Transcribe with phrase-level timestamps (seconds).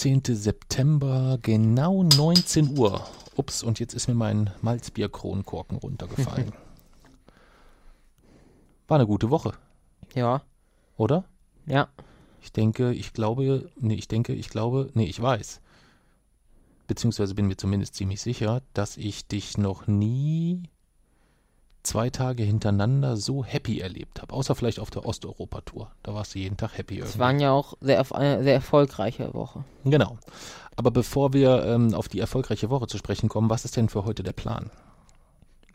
[0.00, 0.34] 15.
[0.34, 3.06] September, genau 19 Uhr.
[3.36, 6.52] Ups, und jetzt ist mir mein Malzbier-Kronkorken runtergefallen.
[8.88, 9.52] War eine gute Woche,
[10.14, 10.40] Ja,
[10.96, 11.24] oder?
[11.66, 11.88] ja.
[12.40, 15.60] Ich denke, ich glaube, nee, ich denke, ich glaube, nee, ich weiß.
[16.86, 20.62] Beziehungsweise bin mir zumindest ziemlich sicher, dass ich dich noch nie
[21.82, 24.34] zwei Tage hintereinander so happy erlebt habe.
[24.34, 25.90] Außer vielleicht auf der Osteuropa-Tour.
[26.02, 27.18] Da warst du jeden Tag happy Es irgendwie.
[27.18, 29.64] waren ja auch sehr, sehr erfolgreiche Woche.
[29.84, 30.18] Genau.
[30.76, 34.04] Aber bevor wir ähm, auf die erfolgreiche Woche zu sprechen kommen, was ist denn für
[34.04, 34.70] heute der Plan?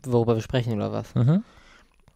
[0.04, 1.14] Worüber wir sprechen oder was?
[1.14, 1.42] Mhm.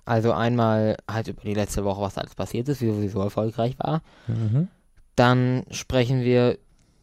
[0.05, 3.77] Also einmal halt über die letzte Woche, was alles passiert ist, wieso sie so erfolgreich
[3.79, 4.03] war.
[4.27, 4.69] Mhm.
[5.17, 6.59] Dann sprechen wir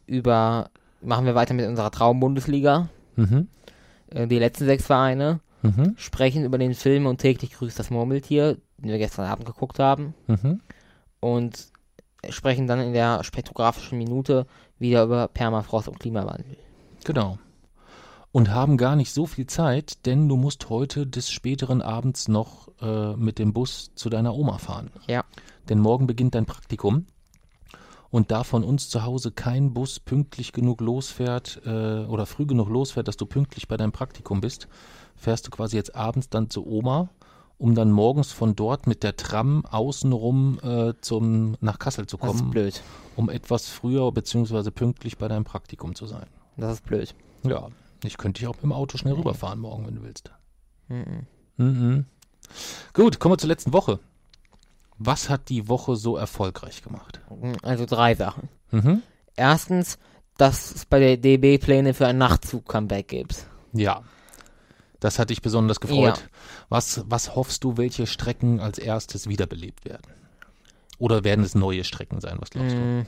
[0.06, 0.70] über,
[1.02, 2.88] machen wir weiter mit unserer Traumbundesliga.
[3.16, 3.48] Mhm.
[4.10, 5.94] Äh, Die letzten sechs Vereine Mhm.
[5.96, 10.14] sprechen über den Film und täglich grüßt das Murmeltier, den wir gestern Abend geguckt haben.
[10.26, 10.60] Mhm.
[11.20, 11.72] Und
[12.30, 14.46] sprechen dann in der spektrographischen Minute
[14.78, 16.56] wieder über Permafrost und Klimawandel.
[17.04, 17.38] Genau.
[18.30, 22.68] Und haben gar nicht so viel Zeit, denn du musst heute des späteren Abends noch
[22.80, 24.90] äh, mit dem Bus zu deiner Oma fahren.
[25.06, 25.24] Ja.
[25.68, 27.06] Denn morgen beginnt dein Praktikum.
[28.10, 32.68] Und da von uns zu Hause kein Bus pünktlich genug losfährt äh, oder früh genug
[32.68, 34.68] losfährt, dass du pünktlich bei deinem Praktikum bist,
[35.18, 37.10] fährst du quasi jetzt abends dann zu Oma,
[37.58, 42.30] um dann morgens von dort mit der Tram außenrum äh, zum, nach Kassel zu Das
[42.34, 42.82] ist kommen, blöd.
[43.16, 44.70] um etwas früher bzw.
[44.70, 46.26] pünktlich bei deinem Praktikum zu sein.
[46.56, 47.14] Das ist blöd.
[47.42, 47.68] Ja,
[48.04, 50.30] ich könnte dich auch mit dem Auto schnell rüberfahren morgen, wenn du willst.
[50.88, 51.26] Mhm.
[51.56, 52.04] Mhm.
[52.92, 53.98] Gut, kommen wir zur letzten Woche.
[54.98, 57.20] Was hat die Woche so erfolgreich gemacht?
[57.62, 58.48] Also drei Sachen.
[58.70, 59.02] Mhm.
[59.36, 59.98] Erstens,
[60.36, 63.46] dass es bei der DB Pläne für ein Nachtzug-Comeback gibt.
[63.72, 64.02] Ja,
[65.00, 66.28] das hat dich besonders gefreut.
[66.68, 70.02] Was, was hoffst du, welche Strecken als erstes wiederbelebt werden?
[70.98, 72.36] Oder werden es neue Strecken sein?
[72.40, 72.78] Was glaubst du?
[72.80, 73.06] Mm,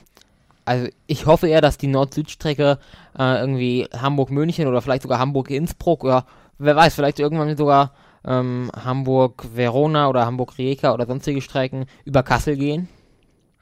[0.63, 2.79] Also ich hoffe eher, dass die Nord-Süd-Strecke
[3.17, 6.25] äh, irgendwie Hamburg-München oder vielleicht sogar Hamburg-Innsbruck oder
[6.57, 12.87] wer weiß, vielleicht irgendwann sogar ähm, Hamburg-Verona oder Hamburg-Rijeka oder sonstige Strecken über Kassel gehen.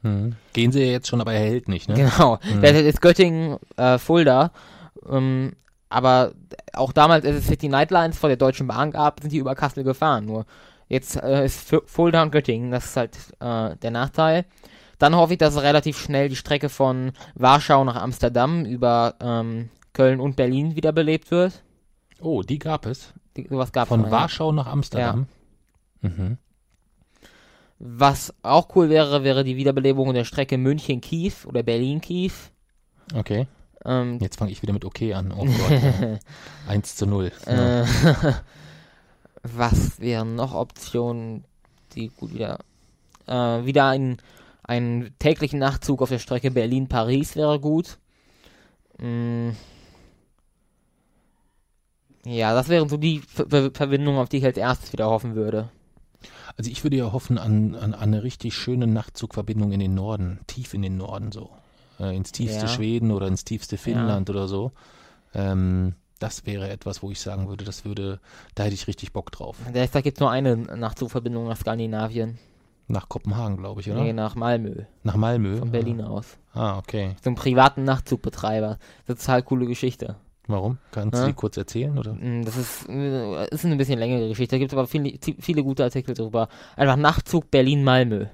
[0.01, 0.35] Mhm.
[0.53, 1.95] Gehen sie ja jetzt schon, aber er hält nicht, ne?
[1.95, 2.39] Genau.
[2.61, 4.51] Das ist Göttingen, äh, Fulda.
[5.09, 5.53] Ähm,
[5.89, 6.33] aber
[6.73, 9.83] auch damals, als es City Nightlines vor der Deutschen Bahn gab, sind die über Kassel
[9.83, 10.25] gefahren.
[10.25, 10.45] Nur
[10.87, 14.45] jetzt äh, ist Fu- Fulda und Göttingen, das ist halt äh, der Nachteil.
[14.99, 20.19] Dann hoffe ich, dass relativ schnell die Strecke von Warschau nach Amsterdam über ähm, Köln
[20.19, 21.63] und Berlin wiederbelebt wird.
[22.21, 23.13] Oh, die gab es.
[23.37, 25.27] Die, sowas gab Von Warschau nach Amsterdam.
[26.01, 26.37] Mhm.
[27.79, 32.33] Was auch cool wäre, wäre die Wiederbelebung der Strecke München-Kiew oder Berlin-Kiew.
[33.15, 33.47] Okay.
[33.85, 35.31] Ähm, Jetzt fange ich wieder mit okay an.
[35.31, 36.19] Oh Gott.
[36.67, 37.31] 1 zu 0.
[37.45, 37.81] Ja.
[37.81, 37.85] Äh,
[39.43, 41.45] was wären noch Optionen,
[41.93, 42.59] die gut wieder.
[43.27, 44.17] Äh, wieder ein,
[44.63, 47.97] einen täglichen Nachtzug auf der Strecke Berlin-Paris wäre gut.
[48.97, 49.51] Mm.
[52.25, 55.69] Ja, das wären so die Ver Verbindungen, auf die ich als erstes wieder hoffen würde.
[56.57, 60.39] Also ich würde ja hoffen an, an, an eine richtig schöne Nachtzugverbindung in den Norden,
[60.45, 61.49] tief in den Norden so.
[61.99, 62.67] Äh, ins tiefste Ja.
[62.67, 64.71] Schweden oder ins tiefste Finnland oder so.
[65.33, 68.19] Ähm, das wäre etwas, wo ich sagen würde, das würde,
[68.55, 69.55] da hätte ich richtig Bock drauf.
[69.73, 72.37] Derzeit gibt es nur eine Nachtzugverbindung nach Skandinavien.
[72.87, 74.01] Nach Kopenhagen, glaube ich, oder?
[74.01, 74.83] Nee, nach Malmö.
[75.03, 75.57] Nach Malmö.
[75.57, 76.37] Von Berlin aus.
[76.53, 77.15] Ah, okay.
[77.23, 78.79] So einen privaten Nachtzugbetreiber.
[79.05, 80.15] Das ist total coole Geschichte.
[80.47, 80.79] Warum?
[80.91, 81.21] Kannst Ja.
[81.21, 82.13] du die kurz erzählen, oder?
[82.15, 84.55] Mm, Das ist, äh, ist eine bisschen längere Geschichte.
[84.55, 86.49] Da gibt es aber viele, viele gute Artikel drüber.
[86.75, 88.25] Einfach Nachtzug Berlin-Malmö.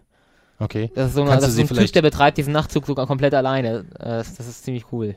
[0.59, 0.91] Okay.
[0.95, 3.33] Das ist so, Kannst das ist so ein Typ, der betreibt diesen Nachtzug sogar komplett
[3.33, 3.85] alleine.
[3.99, 5.15] Äh, Das, das ist ziemlich cool.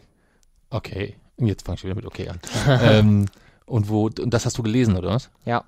[0.71, 1.17] Okay.
[1.39, 2.39] Jetzt fange ich wieder mit okay an.
[2.83, 3.27] ähm,
[3.67, 5.31] und wo, und das hast du gelesen, oder was?
[5.45, 5.59] Ja.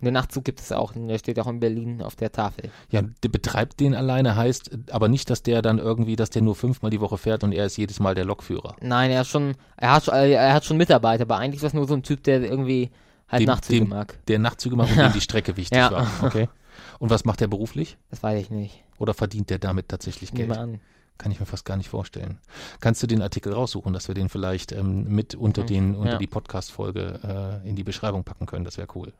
[0.00, 0.92] Und den Nachtzug gibt es auch.
[0.94, 2.70] Der steht auch in Berlin auf der Tafel.
[2.90, 6.54] Ja, der betreibt den alleine, heißt aber nicht, dass der dann irgendwie, dass der nur
[6.54, 8.76] fünfmal die Woche fährt und er ist jedes Mal der Lokführer.
[8.80, 11.74] Nein, er ist schon, er hat schon, er hat schon Mitarbeiter, aber eigentlich ist das
[11.74, 12.90] nur so ein Typ, der irgendwie
[13.28, 14.18] halt Dem- Nachtzüge dem- mag.
[14.28, 15.90] Der Nachtzüge macht, und dem die Strecke wichtig Ja.
[15.90, 16.06] war.
[16.22, 16.48] Okay.
[16.98, 17.96] Und was macht er beruflich?
[18.10, 18.82] Das weiß ich nicht.
[19.00, 20.52] Oder verdient der damit tatsächlich Geld?
[20.56, 20.78] an.
[21.18, 22.38] Kann ich mir fast gar nicht vorstellen.
[22.80, 26.18] Kannst du den Artikel raussuchen, dass wir den vielleicht ähm, mit unter, den, unter Ja.
[26.18, 28.64] die Podcast-Folge äh, in die Beschreibung packen können?
[28.64, 29.12] Das wäre cool.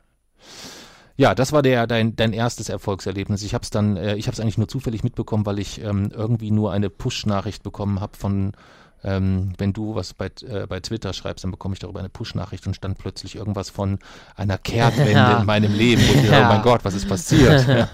[1.17, 3.43] Ja, das war der dein, dein erstes Erfolgserlebnis.
[3.43, 6.09] Ich habe es dann, äh, ich habe es eigentlich nur zufällig mitbekommen, weil ich ähm,
[6.11, 8.53] irgendwie nur eine Push-Nachricht bekommen habe von,
[9.03, 12.67] ähm, wenn du was bei, äh, bei Twitter schreibst, dann bekomme ich darüber eine Push-Nachricht
[12.67, 13.99] und stand plötzlich irgendwas von
[14.35, 15.39] einer Kehrtwende Ja.
[15.39, 16.01] in meinem Leben.
[16.03, 16.49] Und ich dachte, Ja.
[16.49, 17.67] oh mein Gott, was ist passiert?
[17.67, 17.89] Ja.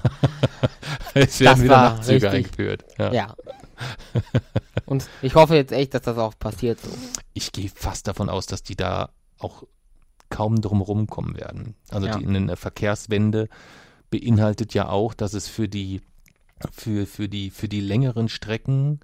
[1.13, 2.33] es werden Das wieder Nachtzüge richtig.
[2.45, 2.86] eingeführt.
[2.98, 3.13] Ja.
[3.13, 3.36] Ja.
[4.86, 6.89] Und ich hoffe jetzt echt, dass das auch passiert so.
[7.33, 9.09] Ich gehe fast davon aus, dass die da
[9.39, 9.63] auch
[10.30, 11.75] kaum drum rumkommen werden.
[11.89, 12.18] Also Ja.
[12.18, 13.50] die, eine Verkehrswende
[14.09, 16.01] beinhaltet ja auch, dass es für die
[16.71, 19.00] für, für die für die längeren Strecken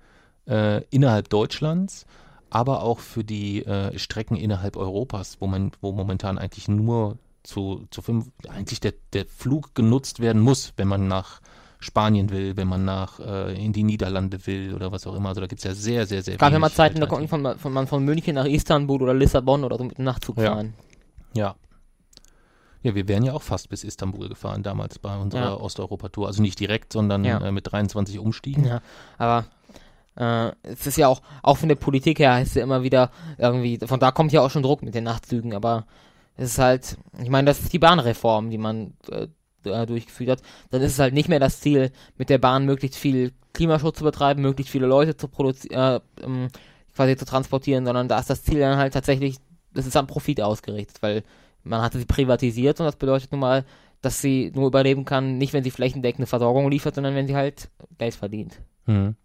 [0.47, 2.05] äh, innerhalb Deutschlands,
[2.49, 7.85] aber auch für die äh, Strecken innerhalb Europas, wo man wo momentan eigentlich nur zu,
[7.91, 11.41] zu fünf, eigentlich der, der Flug genutzt werden muss, wenn man nach
[11.79, 15.29] Spanien will, wenn man nach äh, in die Niederlande will oder was auch immer.
[15.29, 17.29] Also da gibt es ja sehr, sehr, sehr Es gab ja mal Zeiten, da Alternativen.
[17.43, 20.37] konnte man von, man von München nach Istanbul oder Lissabon oder so mit dem Nachtzug
[20.37, 20.53] Ja.
[20.53, 20.73] fahren.
[21.33, 21.55] Ja.
[22.83, 25.55] Ja, wir wären ja auch fast bis Istanbul gefahren damals bei unserer Ja.
[25.55, 26.27] Osteuropa-Tour.
[26.27, 27.39] Also nicht direkt, sondern Ja.
[27.39, 28.65] äh, mit 23 Umstiegen.
[28.65, 28.81] Ja,
[29.17, 29.45] aber
[30.15, 33.79] äh, es ist ja auch, auch von der Politik her heißt ja immer wieder irgendwie,
[33.85, 35.85] von da kommt ja auch schon Druck mit den Nachtzügen, aber
[36.35, 39.27] es ist halt, ich meine, das ist die Bahnreform, die man äh,
[39.63, 40.41] da durchgeführt hat.
[40.71, 44.03] Dann ist es halt nicht mehr das Ziel, mit der Bahn möglichst viel Klimaschutz zu
[44.03, 46.47] betreiben, möglichst viele Leute zu produzieren, äh, ähm,
[46.95, 49.37] quasi zu transportieren, sondern da ist das Ziel dann halt tatsächlich,
[49.73, 51.23] das ist am Profit ausgerichtet, weil
[51.63, 53.65] man hatte sie privatisiert und das bedeutet nun mal,
[54.01, 57.69] dass sie nur überleben kann, nicht wenn sie flächendeckende Versorgung liefert, sondern wenn sie halt
[57.97, 58.59] Geld verdient.
[58.85, 59.15] Hm.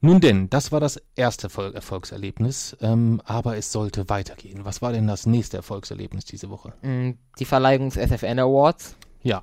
[0.00, 4.64] Nun denn, das war das erste Erfol- Erfolgserlebnis, ähm, aber es sollte weitergehen.
[4.64, 6.72] Was war denn das nächste Erfolgserlebnis diese Woche?
[6.82, 8.96] Mm, Die Verleihung des SFN Awards.
[9.22, 9.42] Ja,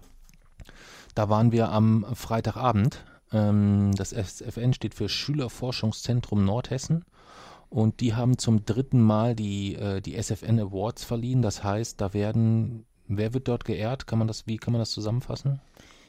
[1.13, 3.03] da waren wir am Freitagabend.
[3.33, 7.03] Ähm, das SFN steht für Schülerforschungszentrum Nordhessen.
[7.69, 11.41] Und die haben zum dritten Mal die, äh, die SFN Awards verliehen.
[11.41, 14.07] Das heißt, da werden, wer wird dort geehrt?
[14.07, 15.59] Kann man das, wie kann man das zusammenfassen?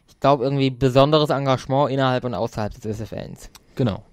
[0.07, 3.51] Ich glaube, irgendwie besonderes Engagement innerhalb und außerhalb des SFNs.
[3.75, 4.05] Genau.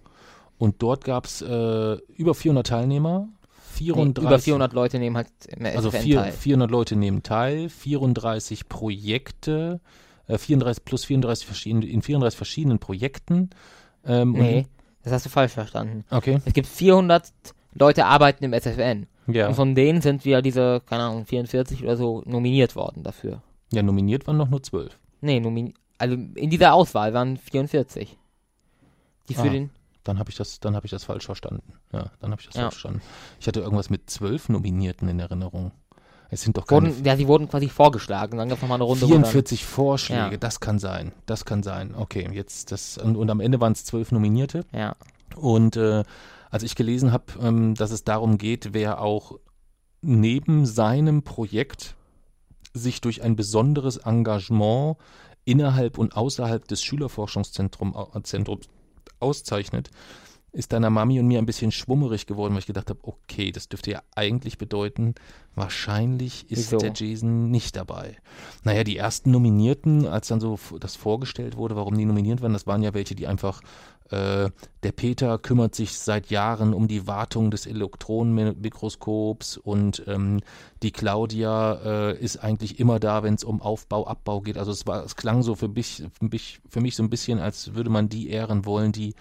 [0.63, 3.27] Und dort gab es äh, über 400 Teilnehmer.
[3.27, 6.31] Nee, 34, über 400 Leute nehmen halt im also vier, teil.
[6.31, 9.81] 400 Leute nehmen teil, 34 Projekte,
[10.27, 13.49] äh, 34 plus 34 verschiedene, in 34 verschiedenen Projekten.
[14.05, 14.67] Ähm, Nee,
[15.03, 16.05] das hast du falsch verstanden.
[16.11, 16.39] Okay.
[16.45, 17.29] Es gibt 400
[17.73, 19.07] Leute arbeiten im SFN.
[19.27, 19.47] Ja.
[19.49, 23.41] Und von denen sind wir diese, keine Ahnung, 44 oder so nominiert worden dafür.
[23.73, 24.97] ja, nominiert waren noch nur 12.
[25.19, 28.17] Nee, nomini also in dieser Auswahl waren 44.
[29.29, 29.49] Die für Ah.
[29.49, 29.69] den,
[30.03, 31.73] Dann habe ich das, dann habe ich das falsch verstanden.
[31.91, 32.61] Ja, dann habe ich das Ja.
[32.63, 33.01] falsch verstanden.
[33.39, 35.71] Ich hatte irgendwas mit zwölf Nominierten in Erinnerung.
[36.29, 38.37] Es sind doch keine wurden, ja, sie wurden quasi vorgeschlagen.
[38.37, 39.01] Dann gab es nochmal eine Runde.
[39.05, 40.31] wo dann- 44 Vorschläge.
[40.31, 40.37] Ja.
[40.37, 41.11] Das kann sein.
[41.27, 41.93] Das kann sein.
[41.95, 44.65] Okay, jetzt das und, und am Ende waren es zwölf Nominierte.
[44.73, 44.95] Ja,
[45.35, 46.03] Und äh,
[46.49, 49.37] als ich gelesen habe, ähm, dass es darum geht, wer auch
[50.01, 51.95] neben seinem Projekt
[52.73, 54.97] sich durch ein besonderes Engagement
[55.45, 58.67] innerhalb und außerhalb des Schülerforschungszentrums Zentrums
[59.23, 59.89] auszeichnet,
[60.53, 63.69] ist deiner Mami und mir ein bisschen schwummerig geworden, weil ich gedacht habe, okay, das
[63.69, 65.15] dürfte ja eigentlich bedeuten,
[65.55, 66.77] wahrscheinlich ist Wieso?
[66.77, 68.17] der Jason nicht dabei.
[68.63, 72.67] Naja, die ersten Nominierten, als dann so das vorgestellt wurde, warum die nominiert waren, das
[72.67, 73.61] waren ja welche, die einfach
[74.09, 74.49] äh,
[74.83, 80.41] der Peter kümmert sich seit Jahren um die Wartung des Elektronenmikroskops und ähm,
[80.81, 84.57] die Claudia äh, ist eigentlich immer da, wenn es um Aufbau, Abbau geht.
[84.57, 87.39] Also es war, es klang so für mich, für mich, für mich so ein bisschen,
[87.39, 89.15] als würde man die ehren wollen, die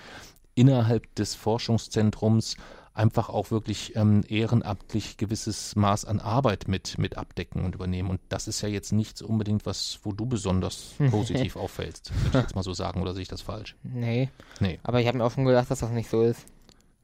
[0.54, 2.56] innerhalb des Forschungszentrums
[2.94, 8.10] einfach auch wirklich ähm, ehrenamtlich gewisses Maß an Arbeit mit, mit abdecken und übernehmen.
[8.10, 12.42] Und das ist ja jetzt nichts unbedingt was, wo du besonders positiv auffällst, würde ich
[12.44, 13.76] jetzt mal so sagen, oder sehe ich das falsch?
[13.82, 14.28] nee.
[14.60, 14.78] Nee.
[14.82, 16.44] Aber ich habe mir auch schon gedacht, dass das nicht so ist.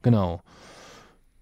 [0.01, 0.41] Genau.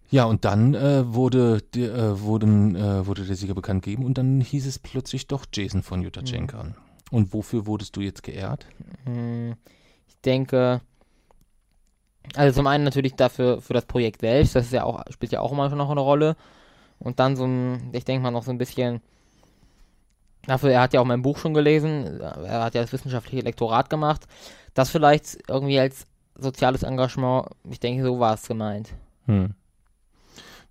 [0.09, 4.17] Ja, und dann äh, wurde, der, äh, wurden, äh, wurde der Sieger bekannt gegeben und
[4.17, 6.57] dann hieß es plötzlich doch Jason von Jutachenko.
[7.11, 8.65] Und wofür wurdest du jetzt geehrt?
[9.03, 9.55] Hm,
[10.07, 10.79] Ich denke,
[12.35, 15.41] also zum einen natürlich dafür für das Projekt selbst, das ist ja auch, spielt ja
[15.41, 16.35] auch immer schon noch eine Rolle.
[16.99, 19.01] Und dann so ein, ich denke mal noch so ein bisschen
[20.45, 23.89] dafür, er hat ja auch mein Buch schon gelesen, er hat ja das wissenschaftliche Lektorat
[23.89, 24.27] gemacht.
[24.73, 28.93] Das vielleicht irgendwie als soziales Engagement, ich denke, so war es gemeint.
[29.25, 29.53] Hm.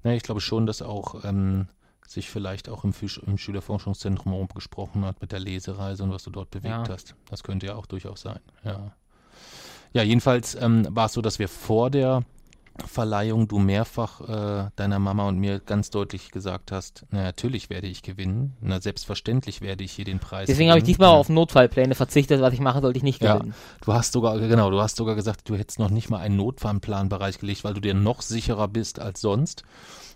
[0.02, 1.68] Na, ich glaube schon, dass auch ähm,
[2.06, 2.94] sich vielleicht auch im,
[3.26, 6.88] im Schülerforschungszentrum rumgesprochen hat mit der Lesereise und was du dort bewegt Ja.
[6.88, 7.14] hast.
[7.28, 8.40] Das könnte ja auch durchaus sein.
[8.64, 8.92] Ja,
[9.92, 12.22] ja jedenfalls ähm, war es so, dass wir vor der
[12.84, 14.20] Verleihung du mehrfach
[14.66, 18.80] äh, deiner Mama und mir ganz deutlich gesagt hast, na natürlich werde ich gewinnen, na
[18.82, 21.14] selbstverständlich werde ich hier den Preis Deswegen habe ich diesmal Ja.
[21.16, 23.34] auf Notfallpläne verzichtet, was ich mache, sollte ich nicht Ja.
[23.34, 23.54] gewinnen.
[23.82, 27.08] Du hast sogar, genau, du hast sogar gesagt, du hättest noch nicht mal einen Notfallplan
[27.08, 29.62] bereitgelegt, weil du dir noch sicherer bist als sonst.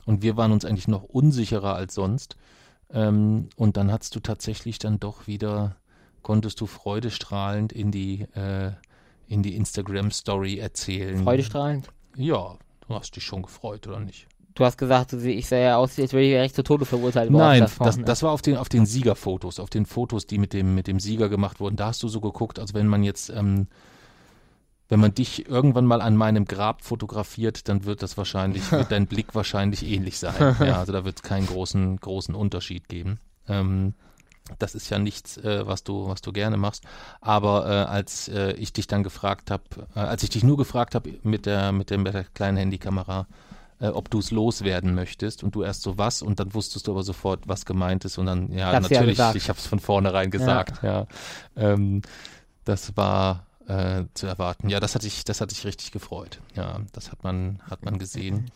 [0.05, 2.37] Und wir waren uns eigentlich noch unsicherer als sonst.
[2.93, 5.77] Ähm, und dann hattest du tatsächlich dann doch wieder,
[6.23, 8.73] konntest du freudestrahlend in die, äh,
[9.31, 11.23] in die Instagram-Story erzählen.
[11.23, 11.89] Freudestrahlend.
[12.17, 12.57] Ja,
[12.87, 14.27] du hast dich schon gefreut, oder nicht?
[14.55, 17.61] Du hast gesagt, ich sehe ja aus, als wäre ich recht zu Tode verurteilt worden.
[17.61, 20.75] Nein, das, das war auf den, auf den Siegerfotos, auf den Fotos, die mit dem,
[20.75, 21.77] mit dem Sieger gemacht wurden.
[21.77, 23.69] Da hast du so geguckt, als wenn man jetzt, ähm,
[24.89, 29.07] wenn man dich irgendwann mal an meinem Grab fotografiert, dann wird das wahrscheinlich, wird dein
[29.07, 30.57] Blick wahrscheinlich ähnlich sein.
[30.59, 33.21] Ja, also da wird es keinen großen, großen Unterschied geben.
[33.47, 33.95] Ähm,
[34.59, 36.85] das ist ja nichts, äh, was du, was du gerne machst.
[37.21, 39.65] Aber äh, als äh, ich dich dann gefragt habe,
[39.95, 43.27] äh, als ich dich nur gefragt habe mit der, mit, der, mit der kleinen Handykamera,
[43.81, 46.93] äh, ob du es loswerden möchtest und du erst so was und dann wusstest du
[46.93, 50.31] aber sofort, was gemeint ist und dann, ja, ja natürlich, ich habe es von vornherein
[50.31, 51.07] gesagt, ja.
[51.57, 52.03] Ähm,
[52.65, 54.69] das war äh, zu erwarten.
[54.69, 56.41] Ja, das hatte ich, das hatte ich richtig gefreut.
[56.55, 58.51] Ja, das hat man, hat man gesehen.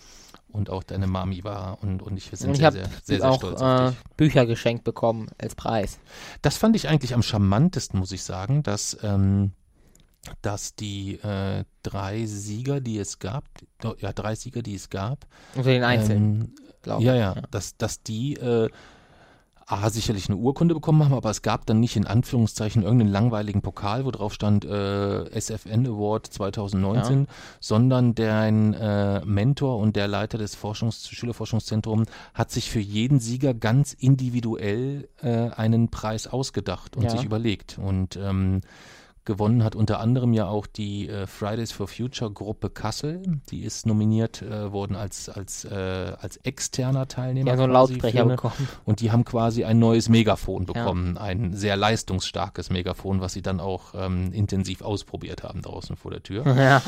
[0.55, 3.29] Und auch deine Mami war und, und ich wir sind ich sehr, sehr, sehr, sehr
[3.29, 3.99] auch stolz auf äh, dich.
[4.17, 5.99] Bücher geschenkt bekommen als Preis.
[6.43, 9.51] Das fand ich eigentlich am charmantesten, muss ich sagen, dass, ähm,
[10.43, 13.45] dass die äh, drei Sieger, die es gab,
[13.99, 17.09] ja, drei Sieger, die es gab, Unter den Einzelnen, ähm, glaube ich.
[17.09, 18.71] ja, ja, Dass, dass die äh,
[19.66, 23.62] A, sicherlich eine Urkunde bekommen haben, aber es gab dann nicht in Anführungszeichen irgendeinen langweiligen
[23.62, 27.26] Pokal, wo drauf stand äh, SFN Award 2019,
[27.61, 33.54] sondern dein äh, Mentor und der Leiter des Forschungs Schülerforschungszentrums hat sich für jeden Sieger
[33.54, 37.11] ganz individuell äh, einen Preis ausgedacht und Ja.
[37.11, 37.78] sich überlegt.
[37.78, 38.61] Und ähm,
[39.26, 43.23] Gewonnen hat unter anderem ja auch die äh, Fridays for Future Gruppe Kassel.
[43.50, 47.50] Die ist nominiert äh, worden als, als, äh, als externer Teilnehmer.
[47.52, 48.69] Haben so einen Lautsprecher eine- bekommen.
[48.85, 51.16] Und die haben quasi ein neues Megafon bekommen.
[51.16, 56.23] Ein sehr leistungsstarkes Megafon, was sie dann auch ähm, intensiv ausprobiert haben draußen vor der
[56.23, 56.45] Tür.
[56.57, 56.83] ja.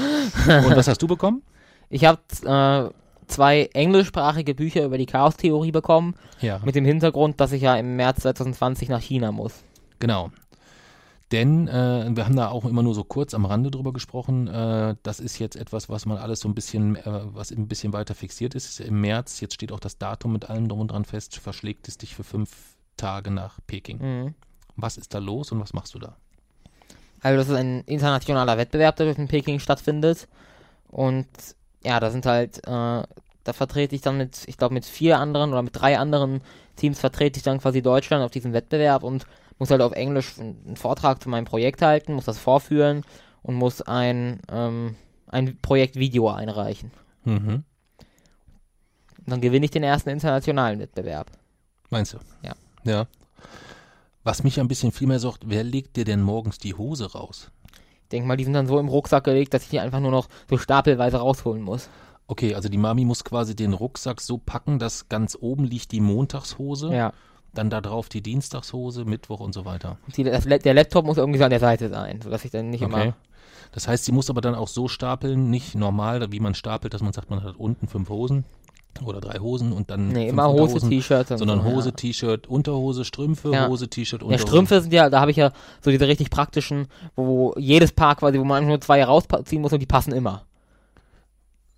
[0.47, 1.43] Und was hast du bekommen?
[1.89, 2.93] Ich habe äh,
[3.29, 6.61] zwei englischsprachige Bücher über die Chaostheorie bekommen, Ja.
[6.65, 9.55] mit dem Hintergrund, dass ich ja im März 2020 nach China muss.
[9.99, 10.31] Genau.
[11.33, 14.47] Denn äh, wir haben da auch immer nur so kurz am Rande drüber gesprochen.
[14.47, 17.93] Äh, das ist jetzt etwas, was man alles so ein bisschen, äh, was ein bisschen
[17.93, 18.67] weiter fixiert ist.
[18.67, 21.89] ist Im März, jetzt steht auch das Datum mit allem drum und dran fest, verschlägt
[21.89, 23.99] es dich für fünf Tage nach Peking.
[23.99, 24.35] Mhm.
[24.77, 26.17] Was ist da los und was machst du da?
[27.23, 30.29] Also das ist ein internationaler Wettbewerb, der in Peking stattfindet.
[30.89, 31.27] Und
[31.83, 35.51] ja, da sind halt, äh, da vertrete ich dann mit, ich glaube mit vier anderen
[35.51, 36.41] oder mit drei anderen
[36.77, 39.27] Teams vertrete ich dann quasi Deutschland auf diesem Wettbewerb und
[39.59, 43.03] muss halt auf Englisch einen Vortrag zu meinem Projekt halten, muss das vorführen
[43.43, 44.97] und muss ein, ähm,
[45.29, 46.91] ein Projektvideo einreichen.
[47.25, 47.65] Mhm.
[49.27, 51.31] Dann gewinne ich den ersten internationalen Wettbewerb.
[51.91, 52.19] Meinst du?
[52.43, 52.55] Ja.
[52.85, 53.07] Ja.
[54.23, 57.51] Was mich ein bisschen viel mehr sorgt, wer legt dir denn morgens die Hose raus?
[58.03, 60.11] Ich denke mal, die sind dann so im Rucksack gelegt, dass ich die einfach nur
[60.13, 61.89] noch so stapelweise rausholen muss.
[62.29, 66.01] Okay, also die Mami muss quasi den Rucksack so packen, dass ganz oben liegt die
[66.01, 67.13] Montagshose, Ja.
[67.59, 69.99] Dann da drauf die Dienstagshose, Mittwoch und so weiter.
[70.17, 72.83] Die, das, der Laptop muss irgendwie so an der Seite sein, sodass ich dann nicht
[72.85, 72.93] Okay.
[73.05, 73.15] immer.
[73.73, 77.03] Das heißt, sie muss aber dann auch so stapeln, nicht normal, wie man stapelt, dass
[77.03, 78.45] man sagt, man hat unten fünf Hosen
[79.05, 81.31] oder drei Hosen und dann Nee, immer Hose, T-Shirt.
[81.33, 81.95] und sondern so, Hose, Ja.
[81.97, 83.69] T-Shirt, Unterhose, Strümpfe, Ja.
[83.69, 84.47] Hose, T-Shirt, Ja, Unterhose.
[84.47, 86.87] Strümpfe sind ja, da habe ich ja so diese richtig praktischen,
[87.17, 90.45] wo jedes Paar quasi, wo man einfach nur zwei rausziehen muss und die passen immer.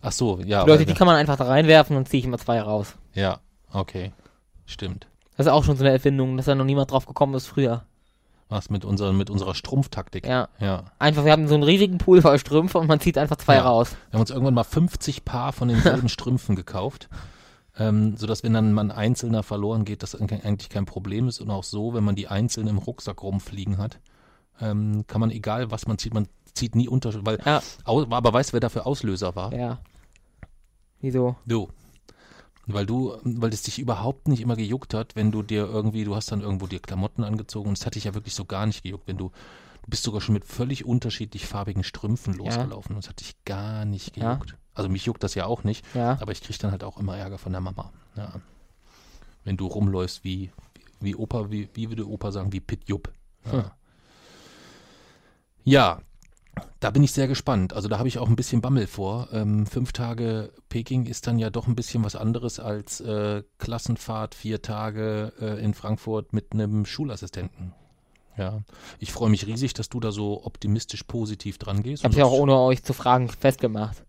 [0.00, 0.62] Ach so, ja.
[0.62, 2.94] Bedeutet, aber- die kann man einfach da reinwerfen und ziehe ich immer zwei raus.
[3.14, 3.40] ja,
[3.72, 4.12] okay.
[4.66, 5.08] Stimmt.
[5.38, 7.84] Das ist auch schon so eine Erfindung, dass da noch niemand drauf gekommen ist früher.
[8.50, 10.26] Was mit, unseren, mit unserer Strumpftaktik.
[10.26, 10.48] Ja.
[10.58, 10.84] ja.
[10.98, 13.62] Einfach, wir haben so einen riesigen Pool voll Strümpfe und man zieht einfach zwei Ja.
[13.62, 13.90] raus.
[14.10, 17.08] Wir haben uns irgendwann mal 50 Paar von denselben Strümpfen gekauft,
[17.78, 21.40] ähm, sodass wenn dann mal ein einzelner verloren geht, das eigentlich kein Problem ist.
[21.40, 23.98] Und auch so, wenn man die einzeln im Rucksack rumfliegen hat,
[24.60, 27.62] ähm, kann man, egal was man zieht, man zieht nie unter, weil, Ja.
[27.84, 29.52] aber weißt du, wer dafür Auslöser war?
[29.54, 29.78] Ja.
[31.00, 31.36] Wieso?
[31.46, 31.68] Du.
[32.70, 36.14] Weil du, weil es dich überhaupt nicht immer gejuckt hat, wenn du dir irgendwie, du
[36.14, 38.82] hast dann irgendwo dir Klamotten angezogen und es hat dich ja wirklich so gar nicht
[38.82, 39.30] gejuckt, wenn du,
[39.82, 43.86] du bist sogar schon mit völlig unterschiedlich farbigen Strümpfen losgelaufen und es hat dich gar
[43.86, 44.34] nicht Ja.
[44.34, 44.56] gejuckt.
[44.74, 46.18] Also mich juckt das ja auch nicht, Ja.
[46.20, 47.90] aber ich krieg dann halt auch immer Ärger von der Mama.
[48.16, 48.34] Ja.
[49.44, 50.52] Wenn du rumläufst wie,
[51.00, 53.10] wie Opa, wie, wie würde Opa sagen, wie Pit Jupp.
[53.46, 53.52] Ja.
[53.52, 53.64] Hm.
[55.64, 56.00] ja,
[56.80, 57.72] da bin ich sehr gespannt.
[57.72, 59.28] Also da habe ich auch ein bisschen Bammel vor.
[59.32, 64.34] Ähm, fünf Tage Peking ist dann ja doch ein bisschen was anderes als äh, Klassenfahrt
[64.34, 67.74] vier Tage äh, in Frankfurt mit einem Schulassistenten.
[68.36, 68.60] Ja,
[69.00, 72.02] ich freue mich riesig, dass du da so optimistisch positiv dran gehst.
[72.02, 74.04] Ich habe ja auch ohne euch zu fragen festgemacht.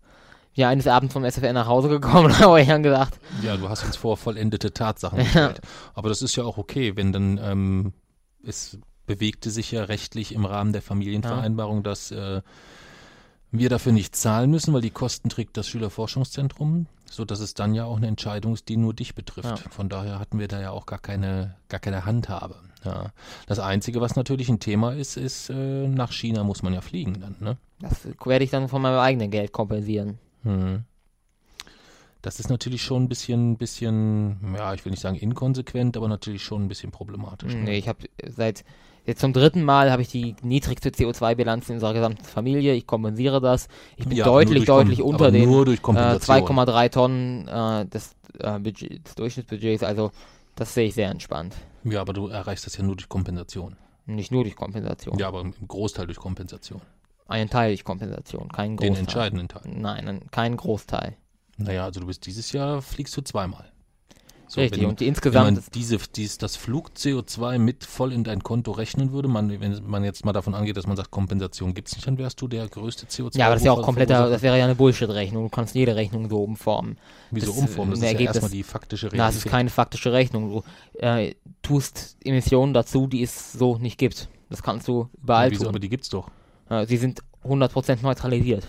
[0.54, 3.84] Wir eines Abends vom SFN nach Hause gekommen und euch dann gesagt, Ja, du hast
[3.84, 5.60] uns vor vollendete Tatsachen gestellt.
[5.94, 7.92] Aber das ist ja auch okay, wenn dann ähm,
[8.44, 8.78] es
[9.10, 12.42] bewegte sich ja rechtlich im Rahmen der Familienvereinbarung, dass äh,
[13.50, 17.74] wir dafür nicht zahlen müssen, weil die Kosten trägt das Schülerforschungszentrum, so dass es dann
[17.74, 19.64] ja auch eine Entscheidung ist, die nur dich betrifft.
[19.64, 19.70] Ja.
[19.70, 22.54] Von daher hatten wir da ja auch gar keine, gar keine Handhabe.
[22.84, 23.10] Ja.
[23.48, 27.20] Das Einzige, was natürlich ein Thema ist, ist, äh, nach China muss man ja fliegen
[27.20, 27.56] dann, ne?
[27.80, 30.18] Das werde ich dann von meinem eigenen Geld kompensieren.
[30.44, 30.84] Hm.
[32.22, 36.44] Das ist natürlich schon ein bisschen, bisschen, ja, ich will nicht sagen inkonsequent, aber natürlich
[36.44, 37.54] schon ein bisschen problematisch.
[37.54, 37.62] ne?
[37.62, 38.64] Nee, ich habe seit
[39.10, 42.72] jetzt zum dritten Mal habe ich die niedrigste CO2-Bilanz in unserer gesamten Familie.
[42.74, 43.68] Ich kompensiere das.
[43.96, 46.46] Ich bin Ja, deutlich, deutlich unter den äh, Kompensation.
[46.46, 49.82] 2,3 Tonnen äh, des, äh, Budget, des Durchschnittsbudgets.
[49.82, 50.10] Also
[50.56, 51.54] das sehe ich sehr entspannt.
[51.84, 53.76] Ja, aber du erreichst das ja nur durch Kompensation.
[54.06, 55.18] Nicht nur durch Kompensation.
[55.18, 56.80] Ja, aber im Großteil durch Kompensation.
[57.28, 58.98] Einen Teil durch Kompensation, kein Den Großteil.
[59.00, 59.62] entscheidenden Teil.
[59.66, 61.16] Nein, ein- kein Großteil.
[61.58, 63.70] Naja, also du bist dieses Jahr fliegst du zweimal.
[64.50, 64.82] So, Richtig.
[64.82, 68.42] wenn, Und die wenn insgesamt man ist, diese, dies, das Flug-CO2 mit voll in dein
[68.42, 71.86] Konto rechnen würde, man, wenn man jetzt mal davon angeht, dass man sagt, Kompensation gibt
[71.86, 73.38] es nicht, dann wärst du der größte CO2.
[73.38, 75.44] ja, aber das ist ja auch kompletter, das wäre ja eine Bullshit-Rechnung.
[75.44, 76.98] Du kannst jede Rechnung so umformen.
[77.30, 77.92] Wieso das- umformen?
[77.92, 80.50] Das ist ja erstmal die faktische Na, es ist keine faktische Rechnung.
[80.50, 80.62] Du
[80.98, 84.28] äh, tust Emissionen dazu, die es so nicht gibt.
[84.48, 85.62] Das kannst du überall Wieso?
[85.62, 85.68] tun.
[85.68, 86.28] Aber die gibt's doch.
[86.68, 88.66] Äh, sie sind 100% neutralisiert.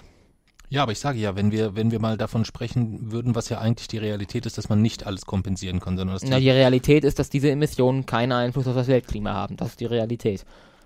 [0.71, 3.59] Ja, aber ich sage ja, wenn wir, wenn wir mal davon sprechen würden, was ja
[3.59, 6.49] eigentlich die Realität ist, dass man nicht alles kompensieren kann, sondern dass die, Na, die
[6.49, 9.57] Realität ist, dass diese Emissionen keinen Einfluss auf das Weltklima haben.
[9.57, 10.45] Das ist die Realität.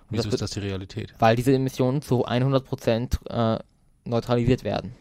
[0.10, 1.14] wieso das ist das die Realität?
[1.20, 3.60] Weil diese Emissionen zu 100% äh,
[4.06, 4.96] neutralisiert werden.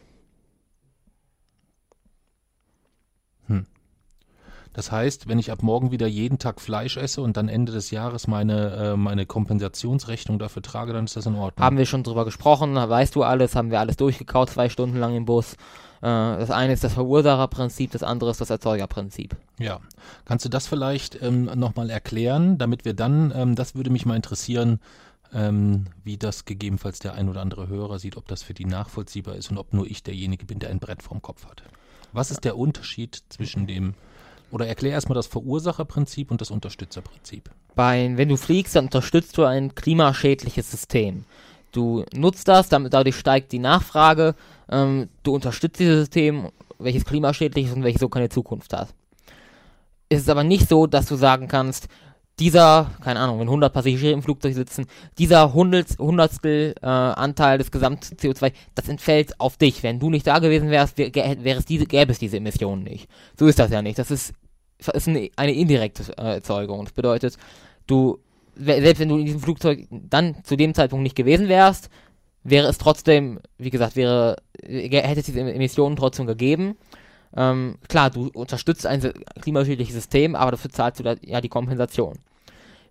[4.75, 7.91] Das heißt, wenn ich ab morgen wieder jeden Tag Fleisch esse und dann Ende des
[7.91, 11.65] Jahres meine, äh, meine Kompensationsrechnung dafür trage, dann ist das in Ordnung.
[11.65, 15.15] Haben wir schon drüber gesprochen, weißt du alles, haben wir alles durchgekaut, zwei Stunden lang
[15.15, 15.53] im Bus.
[15.53, 15.57] Äh,
[16.01, 19.37] das eine ist das Verursacherprinzip, das andere ist das Erzeugerprinzip.
[19.59, 19.79] Ja.
[20.25, 24.17] Kannst du das vielleicht ähm, nochmal erklären, damit wir dann, ähm, das würde mich mal
[24.17, 24.81] interessieren,
[25.33, 29.35] ähm, wie das gegebenenfalls der ein oder andere Hörer sieht, ob das für die nachvollziehbar
[29.35, 31.63] ist und ob nur ich derjenige bin, der ein Brett vorm Kopf hat.
[32.11, 33.93] Was ist der Unterschied zwischen dem,
[34.55, 37.49] oder erklär erstmal das Verursacherprinzip und das Unterstützerprinzip.
[37.75, 41.25] Bei, wenn du fliegst, dann unterstützt du ein klimaschädliches System.
[41.73, 44.33] Du nutzt das, damit dadurch steigt die Nachfrage.
[44.71, 48.93] Ähm, du unterstützt dieses System, welches klimaschädlich ist und welches so keine Zukunft hat.
[50.07, 51.89] Es ist aber nicht so, dass du sagen kannst,
[52.39, 54.87] dieser, keine Ahnung, wenn 100 Passagiere im Flugzeug sitzen,
[55.17, 59.83] dieser Hundert, Hundertstel äh, Anteil des Gesamt-CO2, das entfällt auf dich.
[59.83, 63.09] Wenn du nicht da gewesen wärst, wär, wäre es diese, gäbe es diese Emissionen nicht.
[63.39, 63.99] So ist das ja nicht.
[63.99, 64.33] Das ist,
[64.79, 66.83] ist eine, eine indirekte äh, Erzeugung.
[66.85, 67.37] Das bedeutet,
[67.87, 68.19] du,
[68.55, 71.89] selbst wenn du in diesem Flugzeug dann zu dem Zeitpunkt nicht gewesen wärst,
[72.43, 76.77] wäre es trotzdem, wie gesagt, wäre, äh, hätte es diese Emissionen trotzdem gegeben.
[77.35, 79.01] Ähm, klar, du unterstützt ein
[79.41, 82.17] klimaschädliches System, aber dafür zahlst du da, ja die Kompensation.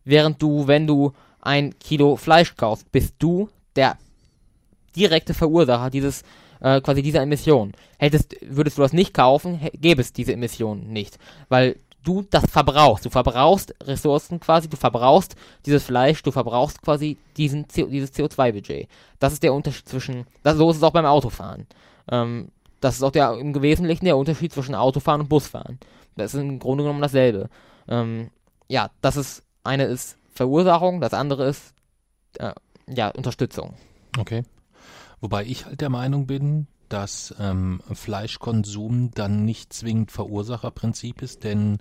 [0.05, 3.97] Während du, wenn du ein Kilo Fleisch kaufst, bist du der
[4.97, 6.23] direkte Verursacher dieses,
[6.65, 7.73] äh, quasi dieser Emission.
[7.99, 11.19] Hättest, würdest du das nicht kaufen, gäbe es diese Emissionen nicht.
[11.51, 13.05] Weil du das verbrauchst.
[13.05, 18.89] Du verbrauchst Ressourcen quasi, du verbrauchst dieses Fleisch, du verbrauchst quasi diesen CO, dieses CO2-Budget.
[19.19, 21.67] Das ist der Unterschied zwischen, das, so ist es auch beim Autofahren.
[22.11, 22.49] Ähm,
[22.81, 25.79] das ist auch der im Wesentlichen der Unterschied zwischen Autofahren und Busfahren.
[26.17, 27.51] Das ist im Grunde genommen dasselbe.
[27.89, 28.31] Ähm,
[28.69, 31.75] ja, das ist, eine ist Verursachung, das andere ist,
[32.39, 32.53] äh,
[32.89, 33.75] ja, Unterstützung.
[34.19, 34.45] Okay.
[35.25, 41.79] Wobei ich halt der Meinung bin, dass ähm, Fleischkonsum dann nicht zwingend Verursacherprinzip ist, denn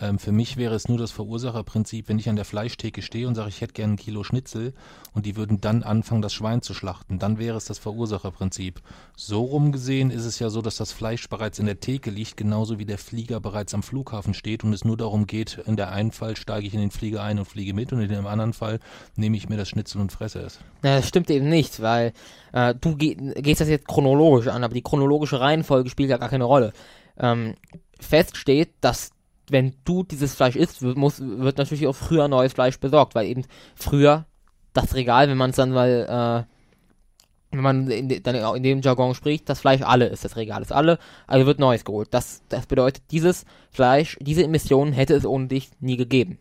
[0.00, 3.34] ähm, für mich wäre es nur das Verursacherprinzip, wenn ich an der Fleischtheke stehe und
[3.34, 4.72] sage, ich hätte gerne ein Kilo Schnitzel
[5.12, 8.80] und die würden dann anfangen, das Schwein zu schlachten, dann wäre es das Verursacherprinzip.
[9.16, 12.36] So rum gesehen ist es ja so, dass das Fleisch bereits in der Theke liegt,
[12.36, 15.92] genauso wie der Flieger bereits am Flughafen steht und es nur darum geht, in der
[15.92, 18.52] einen Fall steige ich in den Flieger ein und fliege mit und in dem anderen
[18.52, 18.80] Fall
[19.16, 20.58] nehme ich mir das Schnitzel und fresse es.
[20.82, 22.12] Ja, das stimmt eben nicht, weil
[22.52, 26.28] äh, du ge gehst das jetzt chronologisch an, aber die chronologische Reihenfolge spielt ja gar
[26.28, 26.72] keine Rolle.
[27.18, 27.54] Ähm,
[28.00, 29.10] fest steht, dass
[29.50, 33.26] wenn du dieses Fleisch isst, wird, muss, wird natürlich auch früher neues Fleisch besorgt, weil
[33.26, 34.26] eben früher
[34.72, 39.14] das Regal, wenn man es dann mal, äh, wenn man in, dann in dem Jargon
[39.14, 42.08] spricht, das Fleisch alle ist, das Regal ist alle, also wird neues geholt.
[42.12, 46.38] Das, das bedeutet, dieses Fleisch, diese Emissionen hätte es ohne dich nie gegeben.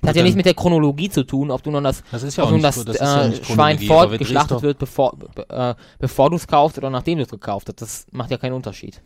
[0.00, 2.02] Das hat ja nichts mit der Chronologie zu tun, ob du nun das
[2.36, 6.90] ja nun ja äh, Schwein fortgeschlachtet wird, bevor, be, äh, bevor du es kaufst oder
[6.90, 7.82] nachdem du es gekauft hast.
[7.82, 9.02] Das macht ja keinen Unterschied.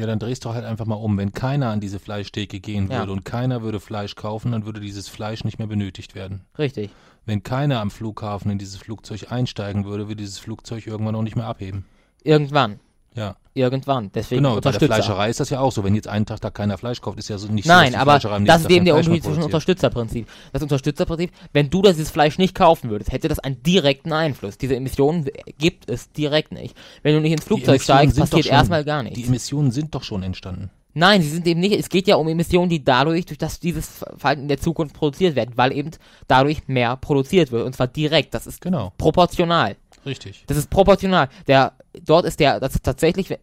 [0.00, 1.18] Ja, dann drehst du halt einfach mal um.
[1.18, 3.00] Wenn keiner an diese Fleischtheke gehen Ja.
[3.00, 6.46] würde und keiner würde Fleisch kaufen, dann würde dieses Fleisch nicht mehr benötigt werden.
[6.58, 6.90] Richtig.
[7.26, 11.36] Wenn keiner am Flughafen in dieses Flugzeug einsteigen würde, würde dieses Flugzeug irgendwann auch nicht
[11.36, 11.84] mehr abheben.
[12.24, 12.80] Irgendwann.
[13.14, 13.36] Ja.
[13.54, 14.10] Irgendwann.
[14.14, 14.80] Deswegen Genau, bei der.
[14.80, 15.82] Fleischerei ist das ja auch so.
[15.82, 17.96] Wenn jetzt einen Tag da keiner Fleisch kauft, ist ja so nicht Nein, so, die
[17.96, 19.42] aber das ist eben der Unterschied zwischen.
[19.42, 20.28] Unterstützerprinzip.
[20.52, 24.56] Das Unterstützerprinzip, wenn du dieses Fleisch nicht kaufen würdest, hätte das einen direkten Einfluss.
[24.56, 25.26] Diese Emissionen
[25.58, 26.76] gibt es direkt nicht.
[27.02, 29.26] Wenn du nicht ins Die Flugzeug steigst, passiert schon- erstmal gar Die nichts.
[29.28, 30.70] Emissionen sind doch schon entstanden.
[30.94, 34.04] Nein, sie sind eben nicht, es geht ja um Emissionen, die dadurch, durch das dieses
[34.16, 35.90] Verhalten in der Zukunft produziert werden, weil eben
[36.28, 37.64] dadurch mehr produziert wird.
[37.66, 38.34] Und zwar direkt.
[38.34, 39.76] Das ist Genau, proportional.
[40.06, 40.44] richtig.
[40.46, 41.28] Das ist proportional.
[41.46, 41.72] Der,
[42.04, 43.36] dort ist der, das ist tatsächlich,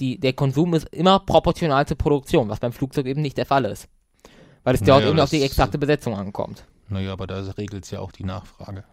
[0.00, 3.64] die, der Konsum ist immer proportional zur Produktion, was beim Flugzeug eben nicht der Fall
[3.64, 3.88] ist.
[4.64, 6.64] Weil es dort Naja, eben auf die exakte Besetzung ankommt.
[6.88, 8.84] Naja, aber da regelt es ja auch die Nachfrage.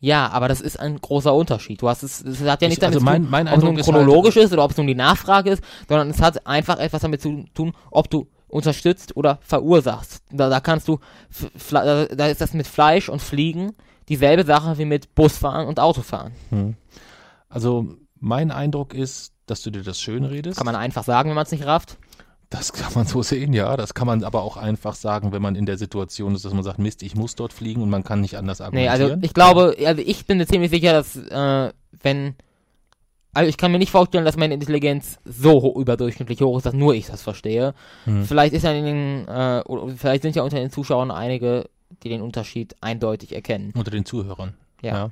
[0.00, 1.80] Ja, aber das ist ein großer Unterschied.
[1.80, 3.52] Du hast es, es hat ja Ich- nicht damit also zu mein- tun, mein ob
[3.54, 6.10] es nun Eindruck ist halt- chronologisch ist oder ob es nun die Nachfrage ist, sondern
[6.10, 10.22] es hat einfach etwas damit zu tun, ob du unterstützt oder verursachst.
[10.32, 10.98] Da, da kannst du,
[11.70, 13.74] da, da ist das mit Fleisch und Fliegen
[14.08, 16.32] dieselbe Sache wie mit Busfahren und Autofahren.
[16.50, 16.74] Hm.
[17.48, 20.56] Also mein Eindruck ist, dass du dir das schön redest.
[20.56, 21.98] Kann man einfach sagen, wenn man es nicht rafft.
[22.50, 23.76] Das kann man so sehen, ja.
[23.76, 26.62] Das kann man aber auch einfach sagen, wenn man in der Situation ist, dass man
[26.62, 29.10] sagt, Mist, ich muss dort fliegen und man kann nicht anders Nee, argumentieren.
[29.12, 32.34] also ich glaube, also ich bin mir ziemlich sicher, dass äh, wenn
[33.34, 36.74] also ich kann mir nicht vorstellen, dass meine Intelligenz so ho überdurchschnittlich hoch ist, dass
[36.74, 37.74] nur ich das verstehe.
[38.04, 38.24] Hm.
[38.26, 39.62] Vielleicht ist ja in den, äh,
[39.96, 41.70] vielleicht sind ja unter den Zuschauern einige,
[42.02, 43.72] die den Unterschied eindeutig erkennen.
[43.74, 44.54] Unter den Zuhörern.
[44.82, 45.10] Ja.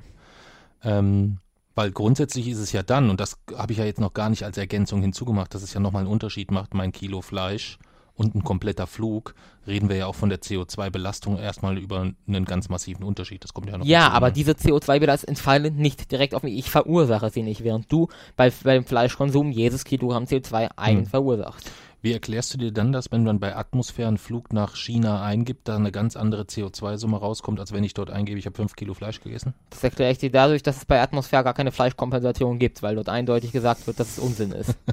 [0.83, 1.39] Ähm,
[1.75, 4.43] weil grundsätzlich ist es ja dann, und das habe ich ja jetzt noch gar nicht
[4.43, 7.77] als Ergänzung hinzugemacht, dass es ja nochmal einen Unterschied macht, mein Kilo Fleisch
[8.13, 9.33] und ein kompletter Flug,
[9.65, 13.43] reden wir ja auch von der CO2-Belastung erstmal über einen ganz massiven Unterschied.
[13.43, 14.33] Das kommt ja noch Ja, aber ne?
[14.33, 16.57] diese CO2-Bilanz entfallen nicht direkt auf mich.
[16.57, 21.05] Ich verursache sie nicht, während du bei, beim Fleischkonsum jedes Kilogramm CO2 eigen Hm.
[21.07, 21.71] verursachst.
[22.01, 25.91] Wie erklärst du dir dann das, wenn man bei Atmosphärenflug nach China eingibt, da eine
[25.91, 29.53] ganz andere CO2-Summe rauskommt, als wenn ich dort eingebe, ich habe fünf Kilo Fleisch gegessen?
[29.69, 33.09] Das erkläre ich dir dadurch, dass es bei Atmosphäre gar keine Fleischkompensation gibt, weil dort
[33.09, 34.75] eindeutig gesagt wird, dass es Unsinn ist.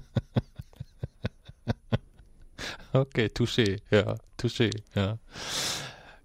[2.93, 5.19] Okay, touché, ja, touché, ja.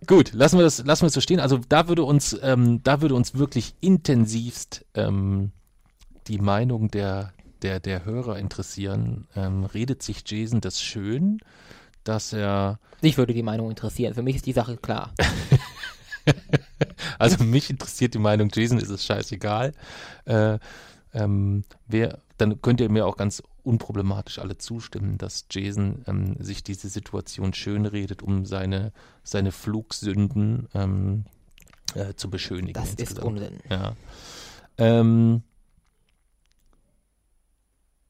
[0.08, 1.40] Gut, lassen wir das, lassen wir es so stehen.
[1.40, 5.52] Also da würde uns, ähm, da würde uns wirklich intensivst ähm,
[6.28, 9.28] die Meinung der, der, der Hörer interessieren.
[9.36, 11.40] Ähm, redet sich Jason das schön,
[12.04, 14.14] dass er, Dich würde die Meinung interessieren.
[14.14, 15.14] Für mich ist die Sache klar.
[17.20, 19.74] also mich interessiert die Meinung Jason, ist es scheißegal.
[20.26, 20.60] Äh,
[21.14, 26.64] ähm, wer, dann könnt ihr mir auch ganz unproblematisch alle zustimmen, dass Jason ähm, sich
[26.64, 28.92] diese Situation schönredet, um seine,
[29.24, 31.26] seine Flugsünden ähm,
[31.96, 32.74] äh, zu beschönigen.
[32.74, 33.28] Das ist insgesamt.
[33.28, 33.60] Unsinn.
[33.70, 33.96] Ja.
[34.78, 35.44] Ähm,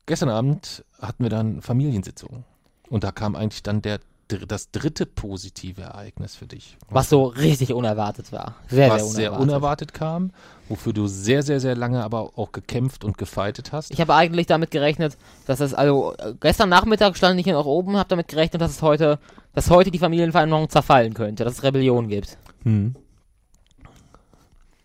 [0.06, 2.44] gestern Abend hatten wir dann Familiensitzung.
[2.90, 4.00] Und da kam eigentlich dann der,
[4.48, 6.78] das dritte positive Ereignis für dich.
[6.90, 8.56] Was so richtig unerwartet war.
[8.68, 9.16] Sehr, was sehr unerwartet.
[9.16, 10.32] sehr unerwartet kam,
[10.70, 13.92] wofür du sehr, sehr, sehr lange aber auch gekämpft und gefeitet hast.
[13.92, 18.10] Ich habe eigentlich damit gerechnet, dass es, also gestern Nachmittag stand ich noch oben, habe
[18.10, 19.20] damit gerechnet, dass es heute,
[19.54, 22.38] dass heute die Familienvereinbarung zerfallen könnte, dass es Rebellion gibt.
[22.64, 22.96] Hm.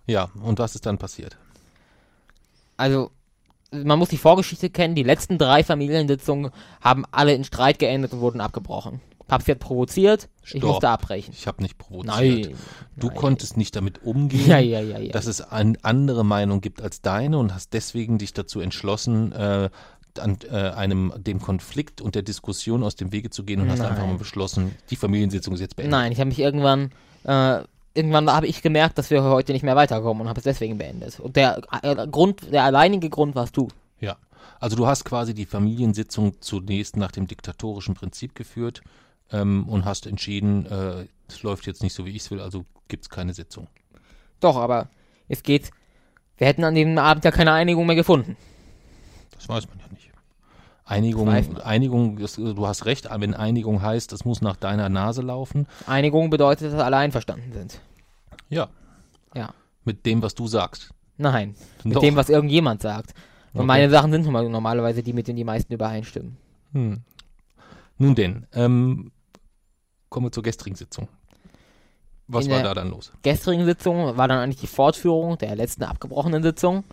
[0.06, 1.36] Ja, und was ist dann passiert?
[2.78, 3.10] Also,
[3.70, 6.50] man muss die Vorgeschichte kennen, die letzten drei Familiensitzungen
[6.80, 9.00] haben alle in Streit geendet und wurden abgebrochen.
[9.26, 10.62] Papst hat provoziert, ich Stopp.
[10.62, 11.34] musste abbrechen.
[11.36, 12.46] Ich habe nicht provoziert.
[12.46, 12.54] Nein.
[12.96, 13.16] Du nein.
[13.16, 15.12] konntest nicht damit umgehen, Ja, ja, ja, ja.
[15.12, 19.68] dass es eine andere Meinung gibt als deine und hast deswegen dich dazu entschlossen, äh,
[20.18, 23.80] an äh, einem dem Konflikt und der Diskussion aus dem Wege zu gehen und hast
[23.80, 23.90] Nein.
[23.90, 25.92] einfach mal beschlossen, die Familiensitzung ist jetzt beendet.
[25.92, 26.90] Nein, ich habe mich irgendwann,
[27.24, 27.60] äh,
[27.98, 31.18] irgendwann habe ich gemerkt, dass wir heute nicht mehr weiterkommen und habe es deswegen beendet.
[31.18, 33.68] Und der äh, Grund, der alleinige Grund warst du.
[34.00, 34.16] Ja.
[34.60, 38.82] Also du hast quasi die Familiensitzung zunächst nach dem diktatorischen Prinzip geführt
[39.32, 42.64] ähm, und hast entschieden, äh, es läuft jetzt nicht so, wie ich es will, also
[42.86, 43.66] gibt es keine Sitzung.
[44.40, 44.88] Doch, aber
[45.26, 45.70] es geht,
[46.36, 48.36] wir hätten an dem Abend ja keine Einigung mehr gefunden.
[49.34, 50.10] Das weiß man ja nicht.
[50.84, 51.60] Einigung, Das.
[51.60, 55.66] Einigung, das, du hast recht, wenn Einigung heißt, es muss nach deiner Nase laufen.
[55.86, 57.80] Einigung bedeutet, dass alle einverstanden sind.
[58.48, 58.68] Ja.
[59.34, 59.52] Ja.
[59.84, 60.90] Mit dem, was du sagst.
[61.16, 62.00] Nein, mit Doch.
[62.00, 63.14] dem, was irgendjemand sagt.
[63.52, 63.66] Und Okay.
[63.66, 66.36] meine Sachen sind normalerweise die, mit denen die meisten übereinstimmen.
[66.72, 67.00] Hm.
[67.96, 69.10] Nun denn, ähm,
[70.10, 71.08] kommen wir zur gestrigen Sitzung.
[72.28, 73.10] Was In war da dann los?
[73.22, 76.84] gestrigen Sitzung war dann eigentlich die Fortführung der letzten abgebrochenen Sitzung,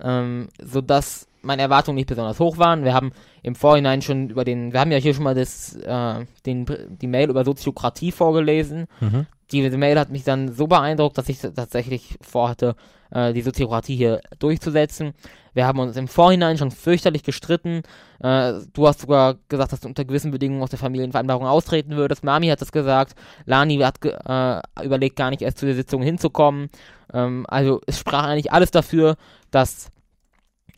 [0.00, 2.84] ähm, sodass meine Erwartungen nicht besonders hoch waren.
[2.84, 3.10] Wir haben
[3.42, 7.08] im Vorhinein schon über den, wir haben ja hier schon mal das, äh, den, die
[7.08, 8.86] Mail über Soziokratie vorgelesen.
[9.00, 9.26] Mhm.
[9.50, 12.76] Diese Mail hat mich dann so beeindruckt, dass ich tatsächlich vorhatte,
[13.10, 15.14] äh, die Soziokratie hier durchzusetzen.
[15.54, 17.82] Wir haben uns im Vorhinein schon fürchterlich gestritten.
[18.20, 22.22] Äh, du hast sogar gesagt, dass du unter gewissen Bedingungen aus der Familienvereinbarung austreten würdest.
[22.22, 23.14] Mami hat das gesagt.
[23.46, 26.68] Lani hat ge äh, überlegt, gar nicht erst zu der Sitzung hinzukommen.
[27.12, 29.16] Ähm, also es sprach eigentlich alles dafür,
[29.50, 29.90] dass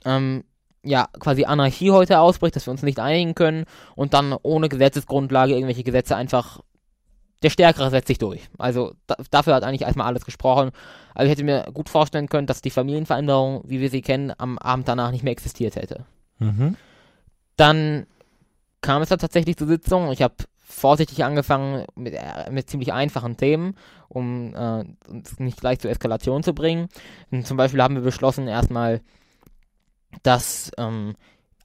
[0.04, 0.44] ähm,
[0.82, 3.64] ja, quasi Anarchie heute ausbricht, dass wir uns nicht einigen können
[3.96, 6.60] und dann ohne Gesetzesgrundlage irgendwelche Gesetze einfach
[7.42, 8.48] der Stärkere setzt sich durch.
[8.58, 10.70] Also da, dafür hat eigentlich erstmal alles gesprochen.
[11.14, 14.58] Also ich hätte mir gut vorstellen können, dass die Familienveränderung, wie wir sie kennen, am
[14.58, 16.04] Abend danach nicht mehr existiert hätte.
[16.38, 16.76] Mhm.
[17.56, 18.06] Dann
[18.82, 20.12] kam es da tatsächlich zur Sitzung.
[20.12, 23.74] Ich habe vorsichtig angefangen mit, äh, mit ziemlich einfachen Themen,
[24.08, 26.88] um äh, uns nicht gleich zur Eskalation zu bringen.
[27.30, 29.00] Und zum Beispiel haben wir beschlossen erstmal,
[30.22, 31.14] dass ähm,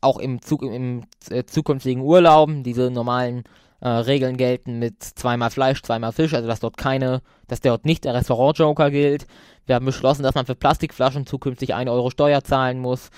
[0.02, 3.44] auch im, Zug, im äh, zukünftigen Urlauben diese normalen
[3.82, 8.06] äh, Regeln gelten mit zweimal Fleisch, zweimal Fisch, also dass dort keine, dass dort nicht
[8.06, 9.28] der Restaurant-Joker gilt.
[9.66, 13.10] Wir haben beschlossen, dass man für Plastikflaschen zukünftig 1 Euro Steuer zahlen muss.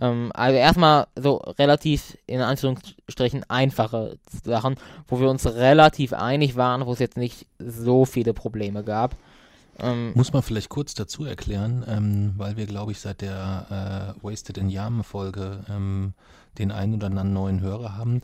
[0.00, 4.76] Ähm, also erstmal so relativ in Anführungsstrichen einfache Sachen,
[5.08, 9.16] wo wir uns relativ einig waren, wo es jetzt nicht so viele Probleme gab.
[9.78, 14.24] Ähm, Muss man vielleicht kurz dazu erklären, ähm, weil wir, glaube ich, seit der äh,
[14.24, 16.14] Wasted in Yam Folge ähm,
[16.58, 18.20] den einen oder anderen neuen Hörer haben.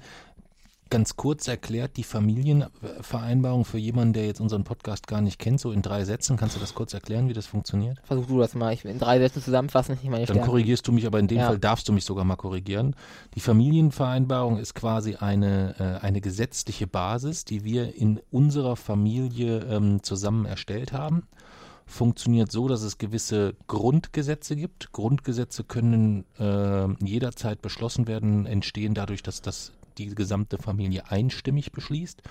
[0.88, 5.70] Ganz kurz erklärt, die Familienvereinbarung für jemanden, der jetzt unseren Podcast gar nicht kennt, so
[5.70, 6.36] in drei Sätzen.
[6.36, 7.98] Kannst du das kurz erklären, wie das funktioniert?
[8.02, 8.72] Versuch du das mal.
[8.72, 9.96] Ich will in drei Sätzen zusammenfassen.
[10.02, 11.46] Ich meine Dann korrigierst du mich, aber in dem ja.
[11.46, 12.96] Fall darfst du mich sogar mal korrigieren.
[13.36, 20.02] Die Familienvereinbarung ist quasi eine, äh, eine gesetzliche Basis, die wir in unserer Familie ähm,
[20.02, 21.22] zusammen erstellt haben
[21.90, 24.92] funktioniert so, dass es gewisse Grundgesetze gibt.
[24.92, 32.22] Grundgesetze können äh, jederzeit beschlossen werden, entstehen dadurch, dass das die gesamte Familie einstimmig beschließt.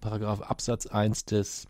[0.00, 1.66] Paragraph Absatz 1 des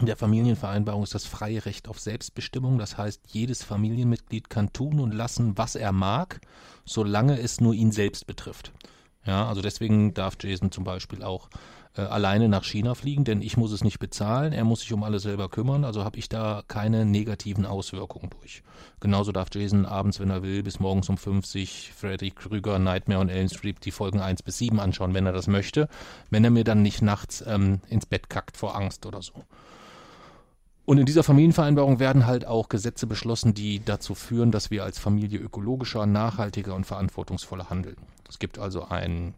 [0.00, 2.78] der Familienvereinbarung ist das freie Recht auf Selbstbestimmung.
[2.78, 6.40] Das heißt, jedes Familienmitglied kann tun und lassen, was er mag,
[6.84, 8.72] solange es nur ihn selbst betrifft.
[9.26, 11.48] Ja, also deswegen darf Jason zum Beispiel auch
[11.96, 15.02] äh, alleine nach China fliegen, denn ich muss es nicht bezahlen, er muss sich um
[15.02, 18.62] alles selber kümmern, also habe ich da keine negativen Auswirkungen durch.
[19.00, 23.28] Genauso darf Jason abends, wenn er will, bis morgens um 50 Freddy Krüger, Nightmare und
[23.28, 25.88] Ellen Street die Folgen 1 bis 7 anschauen, wenn er das möchte,
[26.30, 29.44] wenn er mir dann nicht nachts ähm, ins Bett kackt vor Angst oder so.
[30.86, 34.98] Und in dieser Familienvereinbarung werden halt auch Gesetze beschlossen, die dazu führen, dass wir als
[34.98, 37.96] Familie ökologischer, nachhaltiger und verantwortungsvoller handeln.
[38.28, 39.34] Es gibt also ein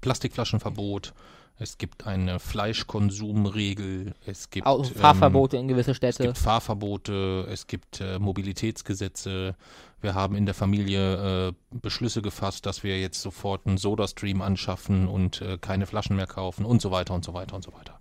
[0.00, 1.14] Plastikflaschenverbot,
[1.56, 6.24] es gibt eine Fleischkonsumregel, es gibt Auch Fahrverbote ähm, in gewisse Städte.
[6.24, 9.54] Es gibt Fahrverbote, es gibt äh, Mobilitätsgesetze.
[10.00, 15.06] Wir haben in der Familie äh, Beschlüsse gefasst, dass wir jetzt sofort einen Soda-Stream anschaffen
[15.06, 18.00] und äh, keine Flaschen mehr kaufen und so weiter und so weiter und so weiter.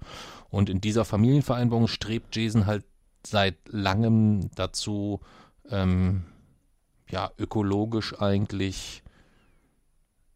[0.54, 2.86] Und in dieser Familienvereinbarung strebt Jason halt
[3.26, 5.20] seit langem dazu,
[5.68, 6.26] ähm,
[7.10, 9.02] ja, ökologisch eigentlich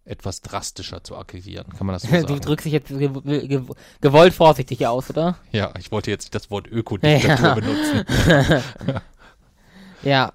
[0.05, 1.67] etwas drastischer zu akquirieren.
[1.69, 2.25] Kann man das so sagen?
[2.25, 3.09] Du drückst dich jetzt ge
[3.47, 3.61] ge
[4.01, 5.37] gewollt vorsichtig aus, oder?
[5.51, 7.53] Ja, ich wollte jetzt das Wort Ökodiktatur ja.
[7.53, 8.03] benutzen.
[10.01, 10.33] ja.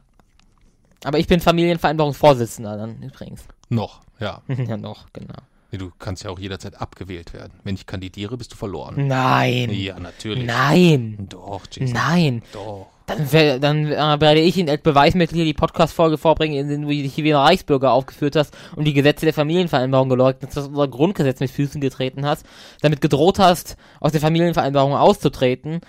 [1.03, 3.49] Aber ich bin Familienvereinbarungsvorsitzender dann übrigens.
[3.69, 4.43] Noch, ja.
[4.47, 5.43] ja, noch, genau.
[5.73, 7.55] Nee, du kannst ja auch jederzeit abgewählt werden.
[7.65, 9.07] Wenn ich kandidiere, bist du verloren.
[9.07, 9.71] Nein.
[9.71, 10.45] Ja, natürlich.
[10.45, 11.27] Nein.
[11.31, 11.95] Doch, Jason.
[11.95, 12.43] Nein.
[12.53, 12.89] Doch.
[13.07, 16.89] Dann, dann äh, werde ich Ihnen als Beweismittel hier die Podcast-Folge vorbringen, in denen du
[16.89, 20.69] dich hier wie ein Reichsbürger aufgeführt hast und die Gesetze der Familienvereinbarung geleugnet hast, dass
[20.69, 22.47] unser Grundgesetz mit Füßen getreten hast,
[22.83, 25.81] damit gedroht hast, aus der Familienvereinbarung auszutreten.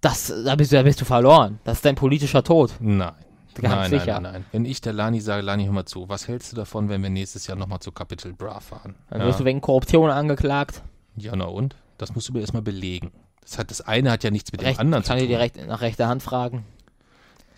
[0.00, 1.60] Das, da bist du, da bist du verloren.
[1.64, 2.72] Das ist dein politischer Tod.
[2.80, 3.14] Nein.
[3.62, 4.14] Ganz nein, sicher.
[4.14, 4.44] nein, nein, nein.
[4.52, 7.10] Wenn ich der Lani sage, Lani, hör mal zu, was hältst du davon, wenn wir
[7.10, 8.94] nächstes Jahr nochmal zu Capital Bra fahren?
[9.10, 9.38] Dann wirst ja.
[9.38, 10.82] du wegen Korruption angeklagt.
[11.16, 11.76] Ja, na und?
[11.98, 13.10] Das musst du mir erstmal belegen.
[13.42, 15.16] Das, hat, das eine hat ja nichts mit Recht, dem anderen zu tun.
[15.16, 16.64] Kann ich dir recht, nach rechter Hand fragen?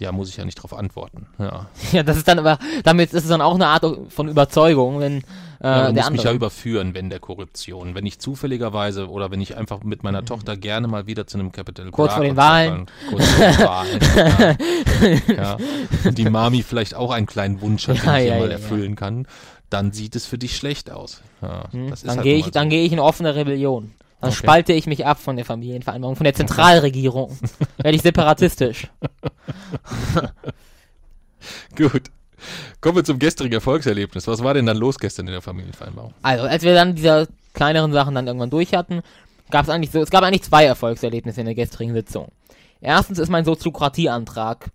[0.01, 1.27] Ja, muss ich ja nicht darauf antworten.
[1.39, 1.67] Ja.
[1.93, 5.19] ja, das ist dann aber, damit ist es dann auch eine Art von Überzeugung, wenn
[5.19, 5.23] äh,
[5.63, 7.95] ja, du der musst mich ja überführen, wenn der Korruption.
[7.95, 10.27] Wenn ich zufälligerweise oder wenn ich einfach mit meiner mhm.
[10.27, 12.87] Tochter gerne mal wieder zu einem Capital Kurz vor den Wahlen.
[13.11, 14.59] Kurz vor den Wahlen.
[15.37, 15.57] ja.
[16.05, 16.11] ja.
[16.11, 19.27] Die Mami vielleicht auch einen kleinen Wunsch hat, ja, den ich mal erfüllen kann,
[19.69, 21.21] dann sieht es für dich schlecht aus.
[21.43, 21.93] Ja, hm.
[22.05, 22.51] dann halt gehe ich, so.
[22.51, 23.93] dann gehe ich in offene Rebellion.
[24.21, 24.39] Dann okay.
[24.39, 27.37] spalte ich mich ab von der Familienvereinbarung, von der Zentralregierung.
[27.79, 28.89] Werde ich separatistisch.
[31.77, 32.03] Gut.
[32.81, 34.27] Kommen wir zum gestrigen Erfolgserlebnis.
[34.27, 36.15] Was war denn dann los gestern in der Familienvereinbarung?
[36.23, 39.03] Also, als wir dann diese kleineren Sachen dann irgendwann durch hatten,
[39.51, 42.31] gab es eigentlich so, es gab eigentlich zwei Erfolgserlebnisse in der gestrigen Sitzung.
[42.81, 44.71] Erstens ist mein Soziokratieantrag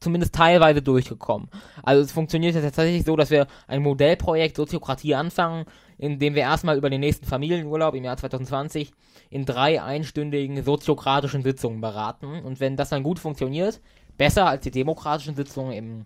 [0.00, 1.48] zumindest teilweise durchgekommen.
[1.82, 5.66] Also es funktioniert jetzt tatsächlich so, dass wir ein Modellprojekt Soziokratie anfangen,
[6.02, 8.90] in dem wir erstmal über den nächsten Familienurlaub im Jahr 2020
[9.30, 12.42] in drei einstündigen soziokratischen Sitzungen beraten.
[12.42, 13.80] Und wenn das dann gut funktioniert,
[14.18, 16.04] besser als die demokratischen Sitzungen im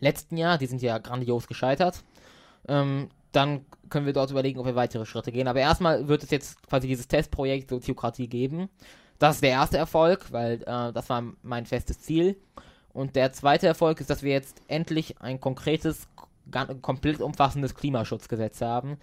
[0.00, 2.02] letzten Jahr, die sind ja grandios gescheitert,
[2.66, 5.48] ähm, dann können wir dort überlegen, ob wir weitere Schritte gehen.
[5.48, 8.70] Aber erstmal wird es jetzt quasi dieses Testprojekt Soziokratie geben.
[9.18, 12.40] Das ist der erste Erfolg, weil äh, das war mein festes Ziel.
[12.94, 16.08] Und der zweite Erfolg ist, dass wir jetzt endlich ein konkretes
[16.82, 18.98] komplett umfassendes Klimaschutzgesetz haben,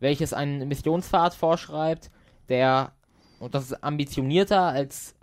[0.00, 2.10] welches einen Emissionspfad vorschreibt,
[2.48, 2.92] der,
[3.38, 5.14] und das ist ambitionierter als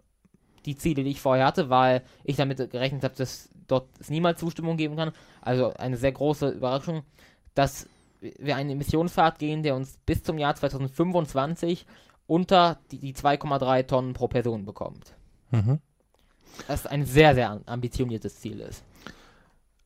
[0.65, 4.39] die Ziele, die ich vorher hatte, weil ich damit gerechnet habe, dass dort es niemals
[4.39, 5.11] Zustimmung geben kann.
[5.41, 7.03] Also eine sehr große Überraschung,
[7.53, 7.87] dass
[8.21, 11.85] wir einen Emissionspfad gehen, der uns bis zum Jahr 2025
[12.27, 15.15] unter die, die 2,3 Tonnen pro Person bekommt.
[15.51, 15.79] Mhm.
[16.67, 18.83] Das ein sehr, sehr ambitioniertes Ziel ist.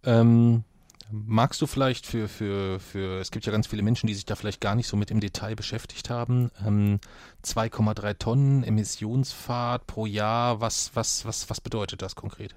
[0.03, 0.63] Ähm,
[1.11, 4.35] magst du vielleicht für, für, für, es gibt ja ganz viele Menschen, die sich da
[4.35, 6.99] vielleicht gar nicht so mit im Detail beschäftigt haben, ähm,
[7.43, 12.55] 2,3 Tonnen Emissionsfahrt pro Jahr, was, was, was, was bedeutet das konkret?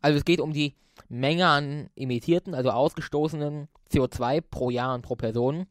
[0.00, 0.74] Also es geht um die
[1.08, 5.66] Menge an emittierten, also ausgestoßenen CO2 pro Jahr und pro Person.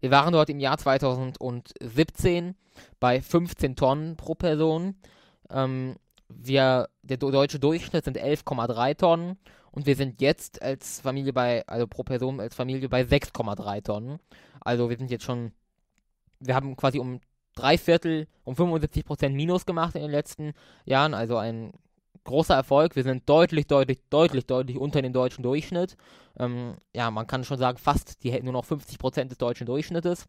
[0.00, 2.54] Wir waren dort im Jahr 2017
[3.00, 4.94] bei 15 Tonnen pro Person.
[5.50, 5.96] Ähm,
[6.28, 9.38] wir, der deutsche Durchschnitt sind 11,3 Tonnen
[9.70, 14.18] und wir sind jetzt als Familie bei, also pro Person als Familie bei 6,3 Tonnen.
[14.60, 15.52] Also wir sind jetzt schon,
[16.40, 17.20] wir haben quasi um
[17.54, 20.52] drei Viertel, um 75 Prozent Minus gemacht in den letzten
[20.84, 21.72] Jahren, also ein
[22.24, 22.94] großer Erfolg.
[22.94, 25.96] Wir sind deutlich, deutlich, deutlich, deutlich unter dem deutschen Durchschnitt.
[26.38, 30.26] Ähm, ja, man kann schon sagen, fast die nur noch 50 Prozent des deutschen Durchschnittes.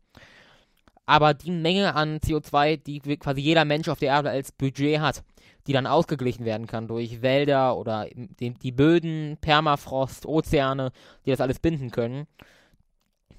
[1.05, 5.23] Aber die Menge an CO2, die quasi jeder Mensch auf der Erde als Budget hat,
[5.67, 8.07] die dann ausgeglichen werden kann durch Wälder oder
[8.39, 10.91] die, die Böden, Permafrost, Ozeane,
[11.25, 12.27] die das alles binden können,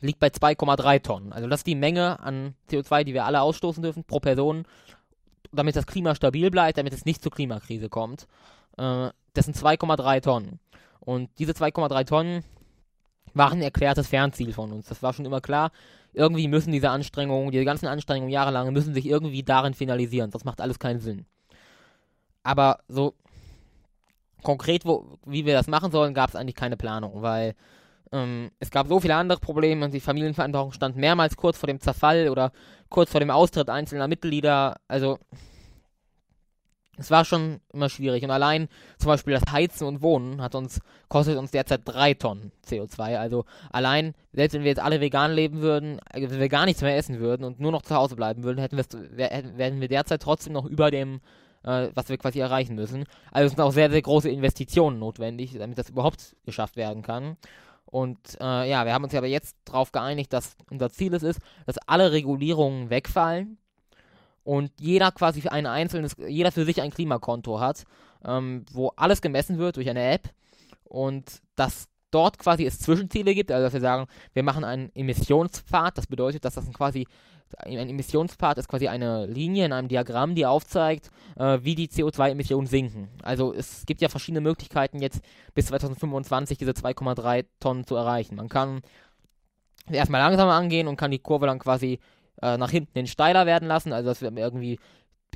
[0.01, 1.33] liegt bei 2,3 Tonnen.
[1.33, 4.65] Also das ist die Menge an CO2, die wir alle ausstoßen dürfen pro Person,
[5.53, 8.27] damit das Klima stabil bleibt, damit es nicht zur Klimakrise kommt.
[8.77, 10.61] Äh, das sind 2,3 Tonnen.
[11.01, 12.45] Und diese 2,3 Tonnen
[13.35, 14.87] waren ein erklärtes Fernziel von uns.
[14.87, 15.71] Das war schon immer klar.
[16.13, 20.31] Irgendwie müssen diese Anstrengungen, diese ganzen Anstrengungen jahrelang, müssen sich irgendwie darin finalisieren.
[20.31, 21.27] Das macht alles keinen Sinn.
[22.43, 23.15] Aber so
[24.43, 27.55] konkret, wo, wie wir das machen sollen, gab es eigentlich keine Planung, weil
[28.13, 31.81] ähm, es gab so viele andere Probleme und die Familienverantwortung stand mehrmals kurz vor dem
[31.81, 32.53] Zerfall oder
[32.89, 34.77] kurz vor dem Austritt einzelner Mitglieder.
[34.89, 35.19] Also
[37.01, 38.25] es war schon immer schwierig.
[38.25, 42.53] Und allein zum Beispiel das Heizen und Wohnen hat uns, kostet uns derzeit drei Tonnen
[42.67, 43.17] CO2.
[43.17, 46.83] Also allein, selbst wenn wir jetzt alle vegan leben würden, also wenn wir gar nichts
[46.83, 48.85] mehr essen würden und nur noch zu Hause bleiben würden, hätten wir,
[49.57, 51.21] wären wir derzeit trotzdem noch über dem
[51.65, 53.05] äh, was wir quasi erreichen müssen.
[53.33, 57.37] Also es sind auch sehr, sehr große Investitionen notwendig, damit das überhaupt geschafft werden kann.
[57.87, 61.41] Und äh, ja, wir haben uns aber jetzt darauf geeinigt, dass unser Ziel es ist,
[61.67, 63.59] dass alle Regulierungen wegfallen
[64.45, 67.85] und jeder quasi für ein einzelnes, jeder für sich ein Klimakonto hat,
[68.25, 70.31] ähm, wo alles gemessen wird durch eine App
[70.85, 75.99] und dass dort quasi es Zwischenziele gibt, also dass wir sagen, wir machen einen Emissionspfad,
[75.99, 77.07] das bedeutet, dass das quasi
[77.59, 82.67] ein Emissionspart ist quasi eine Linie in einem Diagramm, die aufzeigt, äh, wie die CO2-Emissionen
[82.67, 83.09] sinken.
[83.23, 85.21] Also es gibt ja verschiedene Möglichkeiten jetzt
[85.55, 88.37] bis 2025 diese 2,3 Tonnen zu erreichen.
[88.37, 88.83] Man kann
[89.91, 91.99] erstmal langsamer angehen und kann die Kurve dann quasi
[92.43, 94.79] äh, nach hinten hin steiler werden lassen, also dass wir irgendwie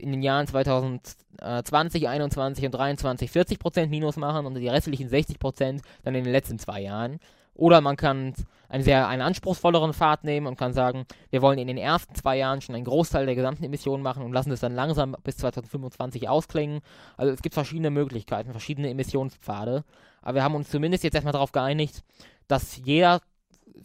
[0.01, 6.15] in den Jahren 2020, 21 und 23 40% Minus machen und die restlichen 60% dann
[6.15, 7.19] in den letzten zwei Jahren.
[7.55, 8.35] Oder man kann
[8.69, 12.37] einen sehr einen anspruchsvolleren Pfad nehmen und kann sagen, wir wollen in den ersten zwei
[12.37, 16.29] Jahren schon einen Großteil der gesamten Emissionen machen und lassen es dann langsam bis 2025
[16.29, 16.81] ausklingen.
[17.17, 19.85] Also es gibt verschiedene Möglichkeiten, verschiedene Emissionspfade.
[20.23, 22.03] Aber wir haben uns zumindest jetzt erstmal darauf geeinigt,
[22.49, 23.21] dass jeder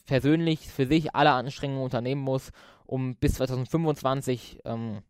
[0.06, 2.52] persönlich für sich alle Anstrengungen unternehmen muss,
[2.86, 5.04] um bis 2025 ähm,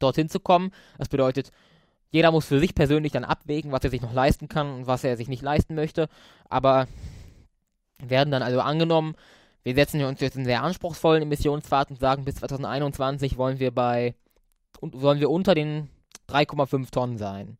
[0.00, 0.72] dorthin zu kommen.
[0.98, 1.52] Das bedeutet,
[2.10, 5.04] jeder muss für sich persönlich dann abwägen, was er sich noch leisten kann und was
[5.04, 6.08] er sich nicht leisten möchte.
[6.48, 6.86] Aber
[8.10, 9.14] werden dann also angenommen,
[9.64, 14.14] wir setzen uns jetzt einen sehr anspruchsvollen Emissionspfad und sagen, bis 2021 wollen wir bei
[14.80, 15.88] wollen wir unter den
[16.28, 17.58] 3,5 Tonnen sein.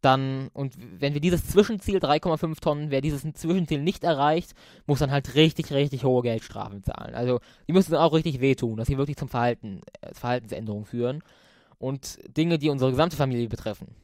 [0.00, 4.52] Dann, und wenn wir dieses Zwischenziel 3,5 Tonnen, wer dieses Zwischenziel nicht erreicht,
[4.86, 7.14] muss dann halt richtig, richtig hohe Geldstrafen zahlen.
[7.14, 11.22] Also die müssen dann auch richtig wehtun, dass sie wirklich zum Verhalten, äh, Verhaltensänderungen führen.
[11.78, 13.94] Und Dinge, die unsere gesamte Familie betreffen.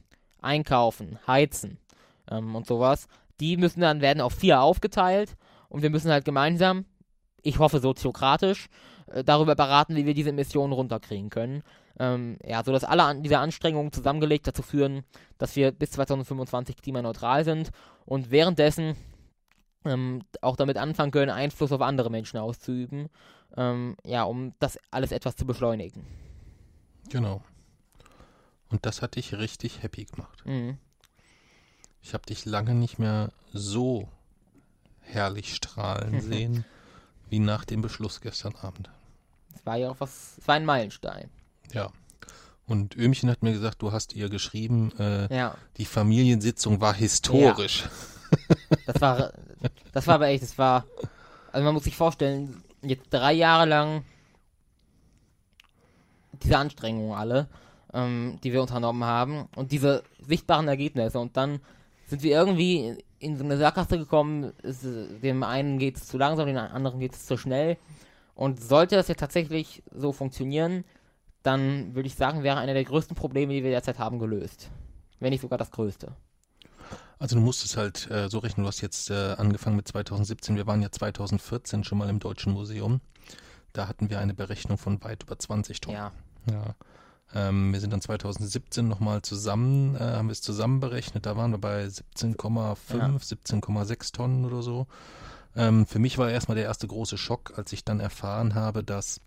[0.41, 1.77] Einkaufen, heizen
[2.29, 3.07] ähm, und sowas,
[3.39, 5.35] die müssen dann werden auf vier aufgeteilt
[5.71, 6.85] und wir müssen halt gemeinsam,
[7.41, 8.67] ich hoffe soziokratisch,
[9.07, 11.63] äh, darüber beraten, wie wir diese Emissionen runterkriegen können.
[11.99, 15.03] Ähm, ja, sodass alle an diese Anstrengungen zusammengelegt dazu führen,
[15.37, 17.71] dass wir bis 2025 klimaneutral sind
[18.05, 18.95] und währenddessen
[19.85, 23.07] ähm, auch damit anfangen können, Einfluss auf andere Menschen auszuüben,
[23.55, 26.05] ähm, ja, um das alles etwas zu beschleunigen.
[27.09, 27.41] Genau.
[28.69, 30.45] Und das hat dich richtig happy gemacht.
[30.45, 30.77] Mhm.
[32.01, 34.09] Ich habe dich lange nicht mehr so
[35.01, 36.65] herrlich strahlen sehen,
[37.29, 38.89] wie nach dem Beschluss gestern Abend.
[39.55, 41.29] Es war ja auch was, es war ein Meilenstein.
[41.73, 41.91] Ja.
[42.67, 45.55] Und Ömchen hat mir gesagt, du hast ihr geschrieben, äh, ja.
[45.77, 47.83] die Familiensitzung war historisch.
[47.83, 47.89] Ja.
[48.85, 49.33] Das war,
[49.91, 50.85] Das war aber echt, das war.
[51.51, 54.05] Also man muss sich vorstellen, jetzt drei Jahre lang
[56.41, 57.47] diese Anstrengungen alle,
[57.93, 61.59] ähm, die wir unternommen haben und diese sichtbaren Ergebnisse und dann
[62.07, 66.47] sind wir irgendwie in so eine Sackgasse gekommen, es, dem einen geht es zu langsam,
[66.47, 67.77] dem anderen geht es zu schnell
[68.35, 70.83] und sollte das jetzt tatsächlich so funktionieren,
[71.43, 74.69] dann würde ich sagen, wäre einer der größten Probleme, die wir derzeit haben, gelöst.
[75.19, 76.15] Wenn nicht sogar das größte.
[77.19, 80.55] Also du musst es halt äh, so rechnen, du hast jetzt äh, angefangen mit 2017,
[80.55, 82.99] wir waren ja 2014 schon mal im Deutschen Museum.
[83.73, 85.97] Da hatten wir eine Berechnung von weit über 20 Tonnen.
[85.97, 86.11] Ja.
[86.51, 86.75] Ja.
[87.33, 91.51] Ähm, wir sind dann 2017 nochmal zusammen, äh, haben wir es zusammen berechnet, da waren
[91.51, 93.07] wir bei 17,5, Ja.
[93.19, 94.87] 17,6 Tonnen oder so.
[95.55, 99.21] Ähm, für mich war erstmal der erste große Schock, als ich dann erfahren habe, dass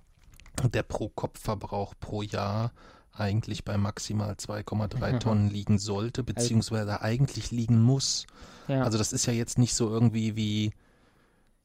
[0.73, 2.73] der Pro-Kopf-Verbrauch pro Jahr
[3.13, 8.27] eigentlich bei maximal 2,3 Tonnen liegen sollte, beziehungsweise eigentlich liegen muss.
[8.69, 8.83] ja.
[8.83, 10.73] Also das ist ja jetzt nicht so irgendwie wie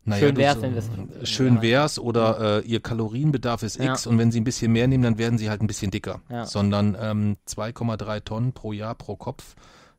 [0.05, 0.89] naja, Schön wär's, wenn wir's-
[1.29, 1.61] schön ja.
[1.61, 3.91] wär's oder äh, ihr Kalorienbedarf ist Ja.
[3.91, 6.21] X und wenn sie ein bisschen mehr nehmen, dann werden sie halt ein bisschen dicker.
[6.29, 6.45] Ja.
[6.45, 9.55] Sondern ähm, 2,3 Tonnen pro Jahr pro Kopf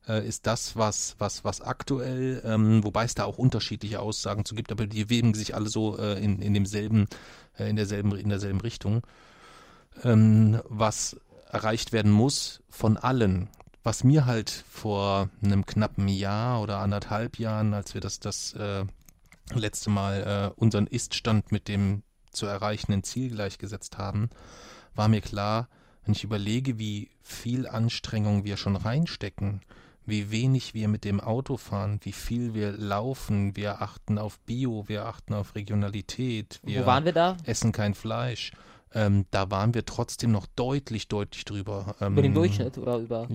[0.08, 4.54] äh, ist das, was, was, was aktuell, ähm, wobei es da auch unterschiedliche Aussagen zu
[4.54, 7.06] gibt, aber die weben sich alle so äh, in, in demselben,
[7.58, 9.02] äh, in derselben, in derselben Richtung.
[10.04, 11.16] Ähm, was
[11.50, 13.48] erreicht werden muss von allen.
[13.82, 18.84] Was mir halt vor einem knappen Jahr oder anderthalb Jahren, als wir das, das äh,
[19.58, 24.30] letzte Mal äh, unseren Ist-Stand mit dem zu erreichenden Ziel gleichgesetzt haben,
[24.94, 25.68] war mir klar,
[26.04, 29.60] wenn ich überlege, wie viel Anstrengung wir schon reinstecken,
[30.06, 34.84] wie wenig wir mit dem Auto fahren, wie viel wir laufen, wir achten auf Bio,
[34.88, 37.36] wir achten auf Regionalität, wir Wo waren wir da?
[37.44, 38.52] essen kein Fleisch.
[38.92, 41.94] Ähm, da waren wir trotzdem noch deutlich, deutlich drüber.
[42.00, 43.28] Ähm, Über den Durchschnitt oder über.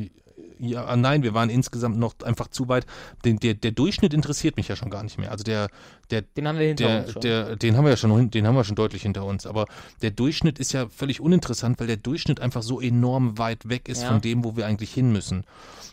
[0.59, 2.85] Ja, ah, nein, wir waren insgesamt noch einfach zu weit.
[3.23, 5.31] Den, der, der Durchschnitt interessiert mich ja schon gar nicht mehr.
[5.31, 5.69] Also der,
[6.11, 7.21] der, Den haben wir hinter der, uns schon.
[7.21, 9.45] der, den haben wir ja schon, den haben wir schon deutlich hinter uns.
[9.45, 9.65] Aber
[10.01, 14.01] der Durchschnitt ist ja völlig uninteressant, weil der Durchschnitt einfach so enorm weit weg ist
[14.03, 14.09] Ja.
[14.09, 15.45] von dem, wo wir eigentlich hin müssen.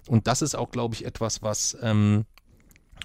[0.08, 2.24] Und das ist auch, glaube ich, etwas, was ähm,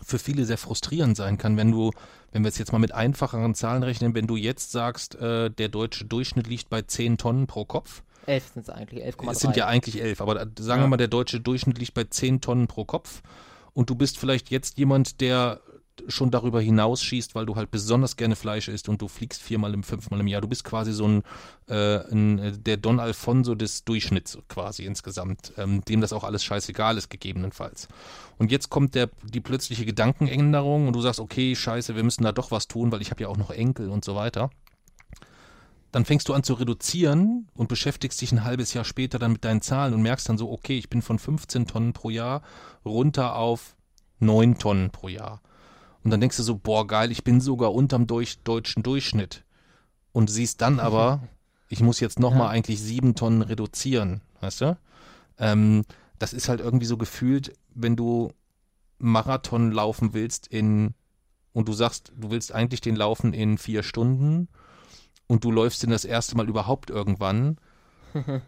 [0.03, 1.91] für viele sehr frustrierend sein kann, wenn du,
[2.31, 5.69] wenn wir es jetzt mal mit einfacheren Zahlen rechnen, wenn du jetzt sagst, äh, der
[5.69, 8.03] deutsche Durchschnitt liegt bei 10 Tonnen pro Kopf.
[8.25, 9.31] Elf sind es eigentlich, 11,3.
[9.31, 10.85] Es sind ja eigentlich elf, aber da- sagen Ja.
[10.85, 13.21] wir mal, der deutsche Durchschnitt liegt bei 10 Tonnen pro Kopf.
[13.73, 15.61] Und du bist vielleicht jetzt jemand, der
[16.07, 19.83] schon darüber hinausschießt, weil du halt besonders gerne Fleisch isst und du fliegst viermal im,
[19.83, 20.41] fünfmal im Jahr.
[20.41, 21.23] Du bist quasi so ein,
[21.67, 26.43] äh, ein äh, der Don Alfonso des Durchschnitts quasi insgesamt, ähm, dem das auch alles
[26.43, 27.87] scheißegal ist, gegebenenfalls.
[28.37, 32.31] Und jetzt kommt der, die plötzliche Gedankenänderung und du sagst, okay, scheiße, wir müssen da
[32.31, 34.49] doch was tun, weil ich habe ja auch noch Enkel und so weiter
[35.91, 39.45] dann fängst du an zu reduzieren und beschäftigst dich ein halbes Jahr später dann mit
[39.45, 42.41] deinen Zahlen und merkst dann so, okay, ich bin von 15 Tonnen pro Jahr
[42.85, 43.75] runter auf
[44.19, 45.41] 9 Tonnen pro Jahr.
[46.03, 49.43] Und dann denkst du so, boah, geil, ich bin sogar unterm durch, deutschen Durchschnitt.
[50.13, 51.21] Und siehst dann aber,
[51.69, 52.49] ich muss jetzt nochmal Ja.
[52.49, 54.77] eigentlich 7 Tonnen reduzieren, weißt du?
[55.37, 55.83] Ähm,
[56.19, 58.31] das ist halt irgendwie so gefühlt, wenn du
[58.99, 60.93] Marathon laufen willst in
[61.53, 64.47] und du sagst, du willst eigentlich den laufen in vier Stunden
[65.27, 67.57] und du läufst den das erste Mal überhaupt irgendwann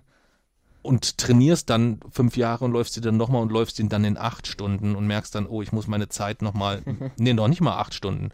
[0.82, 4.18] und trainierst dann fünf Jahre und läufst ihn dann nochmal und läufst ihn dann in
[4.18, 6.84] acht Stunden und merkst dann, oh, ich muss meine Zeit nochmal,
[7.18, 8.30] nee, noch nicht mal acht Stunden,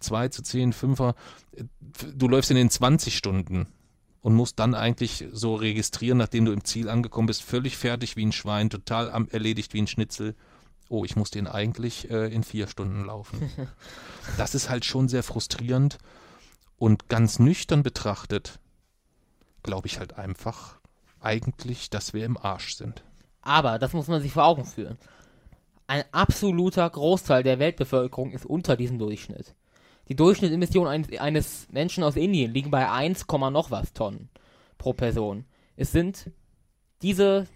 [0.00, 1.14] zwei zu zehn, fünfer,
[2.14, 3.66] du läufst ihn in 20 Stunden
[4.20, 8.24] und musst dann eigentlich so registrieren, nachdem du im Ziel angekommen bist, völlig fertig wie
[8.24, 10.34] ein Schwein, total am, erledigt wie ein Schnitzel.
[10.88, 13.50] Oh, ich muss den eigentlich äh, in vier Stunden laufen.
[14.36, 15.98] das ist halt schon sehr frustrierend
[16.76, 18.58] und ganz nüchtern betrachtet,
[19.62, 20.78] glaube ich halt einfach
[21.24, 23.02] eigentlich, dass wir im Arsch sind.
[23.42, 24.98] Aber, das muss man sich vor Augen führen.
[25.86, 29.54] Ein absoluter Großteil der Weltbevölkerung ist unter diesem Durchschnitt.
[30.08, 34.28] Die Durchschnittsemissionen eines, eines Menschen aus Indien liegen bei 1, Komma noch was Tonnen
[34.78, 35.44] pro Person.
[35.76, 36.30] Es sind
[37.02, 37.46] diese,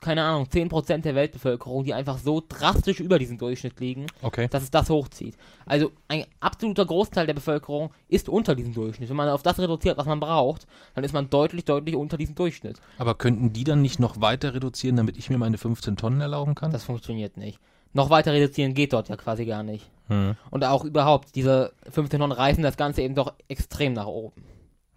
[0.00, 4.46] keine Ahnung, 10% der Weltbevölkerung, die einfach so drastisch über diesem Durchschnitt liegen, Okay.
[4.48, 5.36] dass es das hochzieht.
[5.64, 9.08] Also ein absoluter Großteil der Bevölkerung ist unter diesem Durchschnitt.
[9.08, 12.34] Wenn man auf das reduziert, was man braucht, dann ist man deutlich, deutlich unter diesem
[12.34, 12.80] Durchschnitt.
[12.98, 16.54] Aber könnten die dann nicht noch weiter reduzieren, damit ich mir meine 15 Tonnen erlauben
[16.54, 16.70] kann?
[16.72, 17.58] Das funktioniert nicht.
[17.92, 19.90] Noch weiter reduzieren geht dort ja quasi gar nicht.
[20.08, 20.36] hm.
[20.50, 24.42] Und auch überhaupt, diese 15 Tonnen reißen das Ganze eben doch extrem nach oben.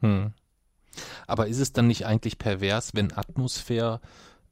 [0.02, 0.34] Hm.
[1.28, 4.02] Aber ist es dann nicht eigentlich pervers, wenn Atmosphäre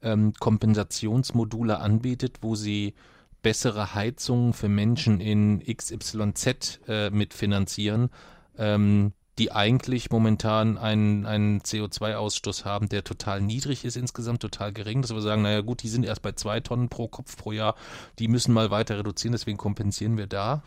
[0.02, 2.93] ähm, Kompensationsmodule anbietet, wo sie
[3.41, 8.10] bessere Heizungen für Menschen in XYZ äh, mitfinanzieren,
[8.58, 15.02] ähm, die eigentlich momentan einen, einen CO2-Ausstoß haben, der total niedrig ist insgesamt, total gering,
[15.02, 17.76] dass wir sagen, naja gut, die sind erst bei zwei Tonnen pro Kopf pro Jahr,
[18.18, 20.64] die müssen mal weiter reduzieren, deswegen kompensieren wir da.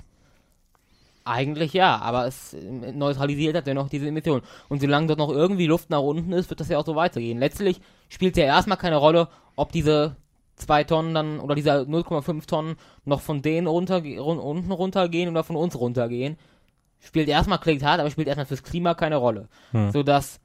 [1.24, 2.56] Eigentlich ja, aber es
[2.94, 4.40] neutralisiert halt dennoch diese Emission.
[4.68, 7.38] Und solange dort noch irgendwie Luft nach unten ist, wird das ja auch so weitergehen.
[7.38, 10.16] Letztlich spielt ja erstmal keine Rolle, ob diese
[10.56, 15.44] 2 Tonnen dann oder diese 0,5 Tonnen noch von denen runter, run, unten runtergehen oder
[15.44, 16.36] von uns runtergehen.
[17.00, 19.48] Spielt erstmal, klingt hart, aber spielt erstmal fürs Klima keine Rolle.
[19.72, 19.90] Hm.
[19.90, 20.40] Sodass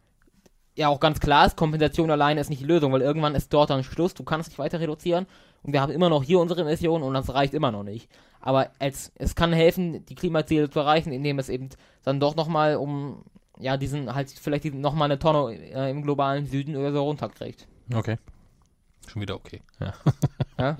[0.76, 3.69] ja auch ganz klar ist, Kompensation alleine ist nicht die Lösung, weil irgendwann ist dort
[3.69, 5.26] dann Schluss, du kannst nicht weiter reduzieren
[5.66, 8.07] und wir haben immer noch hier unsere Emissionen und das reicht immer noch nicht.
[8.39, 11.70] Aber als, es kann helfen, die Klimaziele zu erreichen, indem es eben
[12.03, 13.24] dann doch nochmal um,
[13.57, 17.68] ja, diesen, halt vielleicht diesen, nochmal eine Tonne äh, im globalen Süden oder so runterkriegt.
[17.91, 18.18] Okay.
[19.07, 19.61] Schon wieder okay.
[19.80, 19.93] Ja.
[20.57, 20.78] Ja?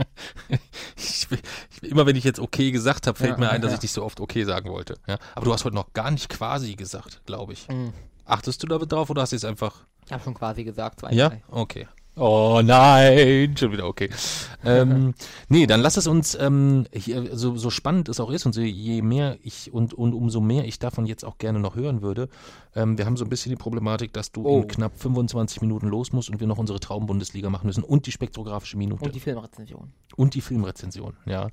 [0.96, 3.82] Ich, ich, immer wenn ich jetzt okay gesagt habe, fällt Ja, mir ein, dass ich
[3.82, 4.96] nicht so oft okay sagen wollte.
[5.06, 5.18] Ja.
[5.36, 7.68] Aber du hast heute noch gar nicht quasi gesagt, glaube ich.
[7.68, 7.92] Mhm.
[8.24, 9.86] Achtest du da drauf oder hast du jetzt einfach.
[10.06, 11.28] Ich habe schon quasi gesagt, zwei, Ja?
[11.28, 11.44] drei.
[11.50, 11.88] Okay.
[12.18, 14.09] Oh nein, schon wieder okay.
[14.66, 15.13] ähm,
[15.49, 18.61] nee, dann lass es uns, ähm, hier, so, so spannend es auch ist und so,
[18.61, 22.30] je mehr ich und, und umso mehr ich davon jetzt auch gerne noch hören würde.
[22.74, 24.61] Ähm, wir haben so ein bisschen die Problematik, dass du Oh.
[24.61, 28.11] in knapp 25 Minuten los musst und wir noch unsere Traumbundesliga machen müssen und die
[28.13, 29.91] spektrographische Minute Und die Filmrezension.
[30.16, 31.49] und die Filmrezension, ja.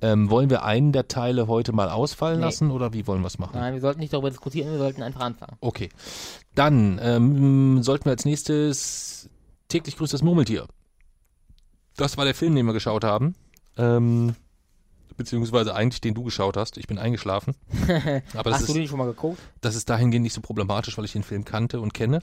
[0.00, 2.44] Ähm, wollen wir einen der Teile heute mal ausfallen Nee.
[2.46, 3.58] lassen oder wie wollen wir es machen?
[3.58, 5.56] Nein, wir sollten nicht darüber diskutieren, wir sollten einfach anfangen.
[5.60, 5.88] Okay.
[6.54, 9.28] Dann ähm, sollten wir als nächstes
[9.68, 10.66] täglich grüßt das Murmeltier.
[11.96, 13.34] Das war der Film, den wir geschaut haben.
[13.76, 14.34] Ähm,
[15.16, 16.76] beziehungsweise eigentlich den du geschaut hast.
[16.76, 17.54] Ich bin eingeschlafen.
[18.34, 19.38] Aber das Hast du ist, den schon mal geguckt?
[19.60, 22.20] das ist dahingehend nicht so problematisch, weil ich den Film kannte und kenne.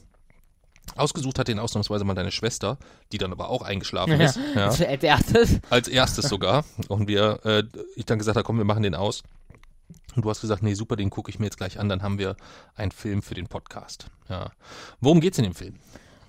[0.95, 2.77] Ausgesucht hat den ausnahmsweise mal deine Schwester,
[3.11, 4.39] die dann aber auch eingeschlafen ist.
[4.55, 4.67] Ja.
[4.67, 5.59] Als erstes.
[5.69, 6.65] Als erstes sogar.
[6.89, 7.63] Und wir, äh,
[7.95, 9.23] ich dann gesagt habe, komm, wir machen den aus.
[10.15, 12.17] Und du hast gesagt, nee, super, den gucke ich mir jetzt gleich an, dann haben
[12.17, 12.35] wir
[12.75, 14.07] einen Film für den Podcast.
[14.27, 14.51] Ja.
[14.99, 15.75] Worum geht's in dem Film?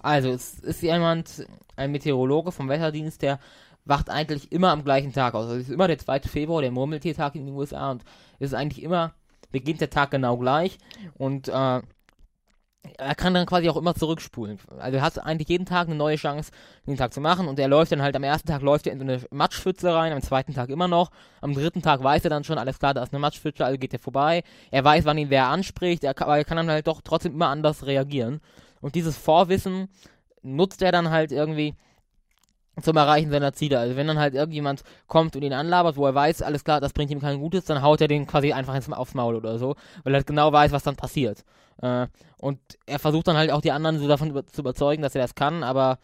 [0.03, 1.47] Also, es ist jemand,
[1.77, 3.39] ein Meteorologe vom Wetterdienst, der
[3.85, 5.47] wacht eigentlich immer am gleichen Tag aus.
[5.47, 6.21] Also, es ist immer der 2.
[6.21, 8.05] Februar, der Murmeltiertag in den USA und
[8.39, 9.15] es ist eigentlich immer,
[9.51, 10.79] beginnt der Tag genau gleich
[11.19, 11.83] und äh,
[12.99, 14.59] er kann dann quasi auch immer zurückspulen.
[14.79, 16.51] Also er hat eigentlich jeden Tag eine neue Chance,
[16.87, 18.99] den Tag zu machen und er läuft dann halt am ersten Tag läuft er in
[18.99, 22.45] so eine Matschpfütze rein, am zweiten Tag immer noch, am dritten Tag weiß er dann
[22.45, 24.43] schon, alles klar, da ist eine Matschpfütze, also geht er vorbei.
[24.71, 27.35] Er weiß, wann ihn wer anspricht, er kann, aber er kann dann halt doch trotzdem
[27.35, 28.41] immer anders reagieren.
[28.83, 29.89] Und dieses Vorwissen
[30.43, 31.75] nutzt er dann halt irgendwie
[32.81, 33.79] zum Erreichen seiner Ziele.
[33.79, 36.93] Also wenn dann halt irgendjemand kommt und ihn anlabert, wo er weiß, alles klar, das
[36.93, 39.77] bringt ihm kein Gutes, dann haut er den quasi einfach ins, aufs Maul oder so,
[40.05, 41.45] weil er halt genau weiß, was dann passiert.
[41.83, 42.07] Äh,
[42.39, 45.23] und er versucht dann halt auch die anderen so davon über zu überzeugen, dass er
[45.23, 45.99] das kann, aber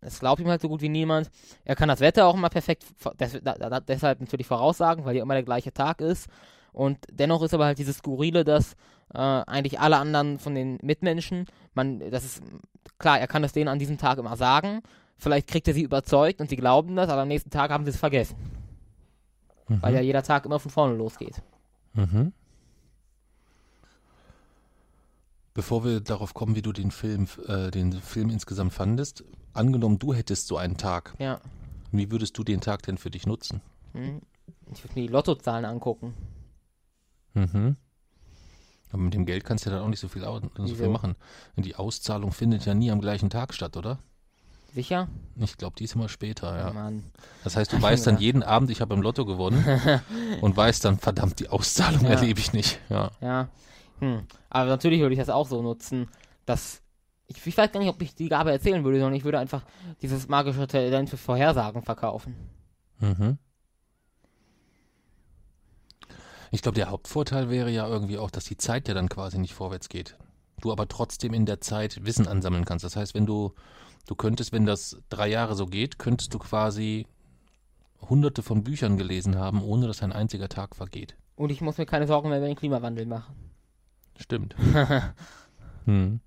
[0.00, 1.30] es glaubt ihm halt so gut wie niemand.
[1.64, 2.84] Er kann das Wetter auch immer perfekt,
[3.18, 6.28] des, da, deshalb natürlich voraussagen, weil ja immer der gleiche Tag ist.
[6.72, 8.76] Und dennoch ist aber halt dieses Skurrile, dass
[9.14, 12.42] äh, eigentlich alle anderen von den Mitmenschen, man, das ist
[12.98, 14.82] klar, er kann es denen an diesem Tag immer sagen.
[15.18, 17.90] Vielleicht kriegt er sie überzeugt und sie glauben das, aber am nächsten Tag haben sie
[17.90, 18.36] es vergessen,
[19.68, 21.42] weil ja jeder Tag immer von vorne losgeht.
[21.94, 22.32] Mhm.
[25.54, 30.12] Bevor wir darauf kommen, wie du den Film, äh, den Film insgesamt fandest, angenommen, du
[30.12, 31.40] hättest so einen Tag, Ja.
[31.92, 33.62] wie würdest du den Tag denn für dich nutzen?
[33.94, 34.20] Hm.
[34.74, 36.12] Ich würde mir die Lottozahlen angucken.
[37.32, 37.76] Mhm.
[38.92, 41.16] Aber mit dem Geld kannst du ja dann auch nicht so viel, so viel machen.
[41.56, 43.98] Die Auszahlung findet ja nie am gleichen Tag statt, oder?
[44.74, 45.08] Sicher?
[45.36, 46.72] Ich glaube, die ist immer später, ja.
[46.72, 47.02] Mann.
[47.44, 49.64] Das heißt, du weißt dann jeden Abend, ich habe im Lotto gewonnen
[50.42, 52.10] und weißt dann, verdammt, die Auszahlung Ja.
[52.10, 52.78] erlebe ich nicht.
[52.90, 53.10] Ja.
[53.20, 53.48] Ja.
[54.00, 54.24] Hm.
[54.50, 56.08] Aber natürlich würde ich das auch so nutzen,
[56.44, 56.82] dass.
[57.28, 59.62] Ich, ich weiß gar nicht, ob ich die Gabe erzählen würde, sondern ich würde einfach
[60.00, 62.36] dieses magische Talent für Vorhersagen verkaufen.
[63.00, 63.38] Mhm.
[66.50, 69.54] Ich glaube, der Hauptvorteil wäre ja irgendwie auch, dass die Zeit ja dann quasi nicht
[69.54, 70.16] vorwärts geht.
[70.60, 72.84] Du aber trotzdem in der Zeit Wissen ansammeln kannst.
[72.84, 73.52] Das heißt, wenn du,
[74.06, 77.06] du könntest, wenn das drei Jahre so geht, könntest du quasi
[78.08, 81.16] hunderte von Büchern gelesen haben, ohne dass ein einziger Tag vergeht.
[81.34, 83.34] Und ich muss mir keine Sorgen mehr über den Klimawandel machen.
[84.18, 84.56] Stimmt.
[85.84, 86.20] hm.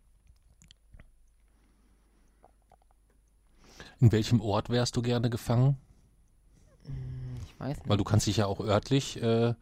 [3.99, 5.77] In welchem Ort wärst du gerne gefangen?
[7.45, 7.89] Ich weiß nicht.
[7.89, 9.55] Weil du kannst dich ja auch örtlich, äh,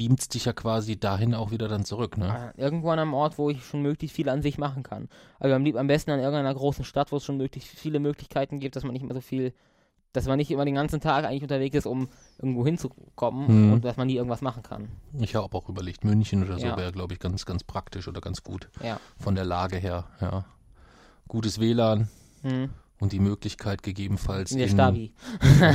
[0.00, 2.52] beamst dich ja quasi dahin auch wieder dann zurück, ne?
[2.56, 5.08] Äh, Irgendwo an einem Ort, wo ich schon möglichst viel an sich machen kann.
[5.38, 8.76] Also am, am besten an irgendeiner großen Stadt, wo es schon möglichst viele Möglichkeiten gibt,
[8.76, 9.52] dass man nicht immer so viel,
[10.14, 13.72] dass man nicht immer den ganzen Tag eigentlich unterwegs ist, um irgendwo hinzukommen Mhm.
[13.74, 14.88] und dass man nie irgendwas machen kann.
[15.18, 16.76] Ich habe auch überlegt, München oder so Ja.
[16.78, 18.98] wäre, glaube ich, ganz, ganz praktisch oder ganz gut Ja.
[19.18, 20.46] von der Lage her, ja.
[21.28, 22.08] Gutes WLAN
[22.42, 22.70] Mhm.
[22.98, 25.12] und die Möglichkeit gegebenenfalls In der in- Stabi.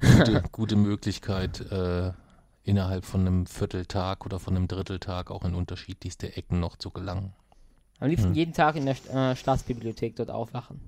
[0.00, 2.12] gute, gute Möglichkeit, äh,
[2.68, 7.32] innerhalb von einem Vierteltag oder von einem Dritteltag auch in unterschiedlichste Ecken noch zu gelangen.
[8.00, 8.34] Am liebsten Hm.
[8.34, 10.80] jeden Tag in der St- äh, Staatsbibliothek dort aufwachen.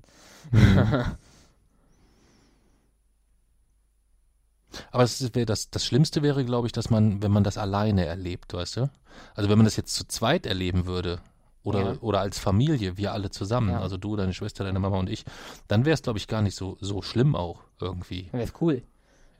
[4.91, 8.05] Aber es wär das, das Schlimmste wäre, glaube ich, dass man, wenn man das alleine
[8.05, 8.89] erlebt, weißt du?
[9.35, 11.19] Also wenn man das jetzt zu zweit erleben würde,
[11.63, 11.97] oder, Ja.
[12.01, 13.81] oder als Familie, wir alle zusammen, Ja.
[13.81, 15.25] also du, deine Schwester, deine Mama und ich,
[15.67, 18.29] dann wäre es, glaube ich, gar nicht so, so schlimm auch irgendwie.
[18.31, 18.81] Dann wär's cool.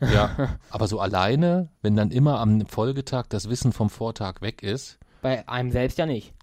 [0.02, 0.58] Ja.
[0.70, 4.98] Aber so alleine, wenn dann immer am Folgetag das Wissen vom Vortag weg ist.
[5.22, 6.34] Bei einem selbst ja nicht.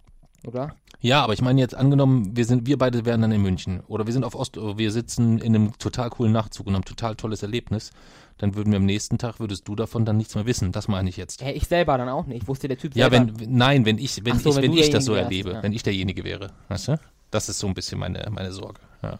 [0.46, 0.74] Oder?
[1.00, 4.06] Ja, aber ich meine jetzt angenommen, wir sind, wir beide wären dann in München oder
[4.06, 7.42] wir sind auf Ost, wir sitzen in einem total coolen Nachtzug und haben total tolles
[7.42, 7.92] Erlebnis,
[8.38, 10.72] dann würden wir am nächsten Tag, würdest du davon dann nichts mehr wissen.
[10.72, 11.40] Das meine ich jetzt.
[11.40, 12.48] Ja, ich selber dann auch nicht.
[12.48, 13.32] Wusste der Typ Ja, selber.
[13.38, 15.52] wenn, nein, wenn ich, wenn so, ich, wenn wenn ich das so derjenige wärst, erlebe,
[15.58, 15.62] ja.
[15.62, 17.00] wenn ich derjenige wäre, weißt du?
[17.30, 19.18] Das ist so ein bisschen meine, meine Sorge, ja.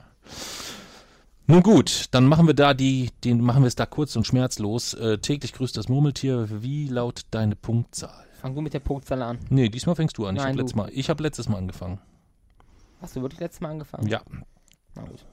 [1.51, 4.92] Nun gut, dann machen wir da die, den machen wir es da kurz und schmerzlos.
[4.92, 6.62] Äh, täglich grüßt das Murmeltier.
[6.62, 8.26] Wie lautet deine Punktzahl?
[8.34, 9.38] Fang du mit der Punktzahl an.
[9.49, 10.36] Nee, diesmal fängst du an.
[10.36, 10.62] Ich Nein, habe du.
[10.62, 11.99] letztes Mal, ich habe letztes Mal angefangen.
[13.01, 14.07] Hast du wirklich letztes Mal angefangen?
[14.09, 14.20] Ja,
[14.94, 15.24] Na gut.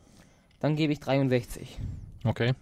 [0.61, 1.77] Dann gebe ich 63.
[2.23, 2.53] okay.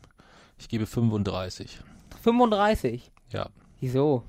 [0.58, 1.80] Ich gebe 35.
[2.24, 3.12] 35.
[3.30, 3.49] Ja.
[3.80, 4.24] Wieso?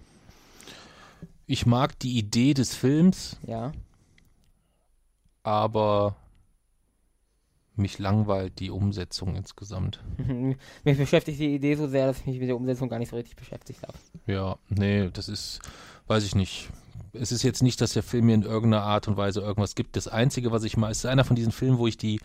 [1.47, 3.73] Ich mag die Idee des Films, Ja.
[5.43, 6.17] aber
[7.77, 10.01] mich langweilt die Umsetzung insgesamt.
[10.85, 13.17] Mich beschäftigt die Idee so sehr, dass ich mich mit der Umsetzung gar nicht so
[13.17, 13.95] richtig beschäftigt habe.
[14.27, 15.61] Ja, nee, das ist,
[16.07, 16.69] weiß ich nicht.
[17.13, 19.97] Es ist jetzt nicht, dass der Film mir in irgendeiner Art und Weise irgendwas gibt.
[19.97, 22.21] Das Einzige, was ich mal, es ist einer von diesen Filmen, wo ich die,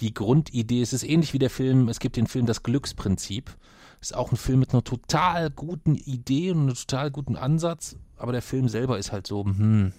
[0.00, 3.56] die Grundidee, es ist ähnlich wie der Film, es gibt den Film Das Glücksprinzip.
[4.00, 8.32] Ist auch ein Film mit einer total guten Idee und einem total guten Ansatz, aber
[8.32, 9.92] der Film selber ist halt so, hm,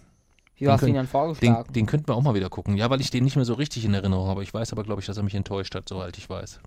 [0.57, 1.73] Wieso hast du ihn dann den, vorgeschlagen?
[1.73, 2.77] den könnten wir auch mal wieder gucken.
[2.77, 4.43] Ja, weil ich den nicht mehr so richtig in Erinnerung habe.
[4.43, 6.59] Ich weiß aber, glaube ich, dass er mich enttäuscht hat, soweit ich weiß.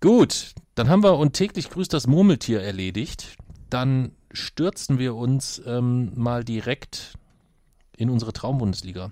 [0.00, 3.36] Gut, dann haben wir und täglich grüßt das Murmeltier erledigt.
[3.70, 7.14] Dann stürzen wir uns ähm, mal direkt
[7.96, 9.10] in unsere Traumbundesliga.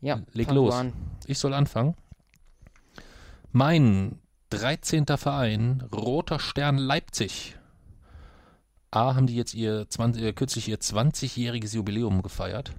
[0.00, 0.74] ja, leg los.
[1.26, 1.94] Ich soll anfangen.
[3.52, 4.18] Mein
[4.50, 5.06] 13.
[5.16, 7.56] Verein, Roter Stern Leipzig.
[8.96, 12.72] A, haben die jetzt ihr 20, äh, kürzlich ihr 20-jähriges Jubiläum gefeiert.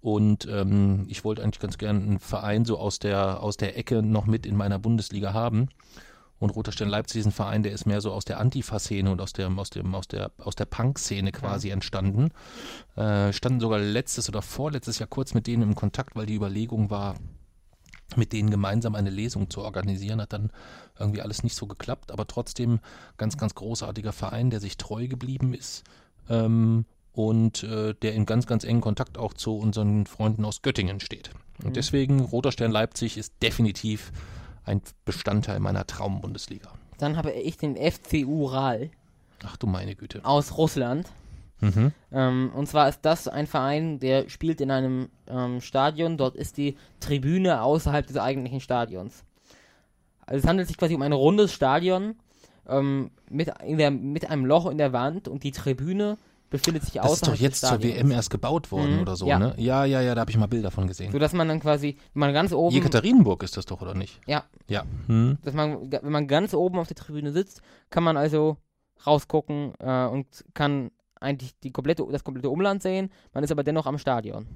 [0.00, 4.02] Und ähm, ich wollte eigentlich ganz gern einen Verein so aus der, aus der Ecke
[4.02, 5.68] noch mit in meiner Bundesliga haben.
[6.40, 9.20] Und Roter Stern Leipzig ist ein Verein, der ist mehr so aus der Antifa-Szene und
[9.20, 12.30] aus, dem, aus, dem, aus der, aus der Punk-Szene quasi entstanden.
[12.96, 16.90] Äh, standen sogar letztes oder vorletztes Jahr kurz mit denen im Kontakt, weil die Überlegung
[16.90, 17.14] war,
[18.16, 20.20] mit denen gemeinsam eine Lesung zu organisieren.
[20.20, 20.50] Hat dann
[20.98, 22.80] irgendwie alles nicht so geklappt, aber trotzdem
[23.16, 25.84] ganz, ganz großartiger Verein, der sich treu geblieben ist
[26.28, 31.00] ähm, und äh, der in ganz, ganz engen Kontakt auch zu unseren Freunden aus Göttingen
[31.00, 31.30] steht.
[31.64, 34.12] Und deswegen Roter Stern Leipzig ist definitiv
[34.64, 36.70] ein Bestandteil meiner Traumbundesliga.
[36.98, 38.90] Dann habe ich den FC Ural
[39.44, 40.24] Ach du meine Güte.
[40.24, 41.10] aus Russland.
[41.62, 41.92] Mhm.
[42.12, 46.16] Ähm, und zwar ist das ein Verein, der spielt in einem ähm, Stadion.
[46.18, 49.24] Dort ist die Tribüne außerhalb des eigentlichen Stadions.
[50.26, 52.16] Also es handelt sich quasi um ein rundes Stadion
[52.68, 56.18] ähm, mit, in der, mit einem Loch in der Wand und die Tribüne
[56.50, 57.96] befindet sich Das ist außerhalb doch jetzt des zur Stadions.
[57.96, 59.38] WM erst gebaut worden Mhm, oder so, ja.
[59.38, 59.54] ne?
[59.56, 61.10] Ja, ja, ja, da habe ich mal Bilder von gesehen.
[61.10, 64.20] So dass man dann quasi, wenn man ganz oben, Jekaterinburg ist das doch, oder nicht?
[64.26, 64.82] ja, Ja.
[65.06, 65.38] Hm.
[65.42, 68.58] dass man, wenn man ganz oben auf der Tribüne sitzt, kann man also
[69.06, 70.90] rausgucken äh, und kann
[71.22, 73.10] eigentlich die komplette, das komplette Umland sehen.
[73.32, 74.46] Man ist aber dennoch am Stadion.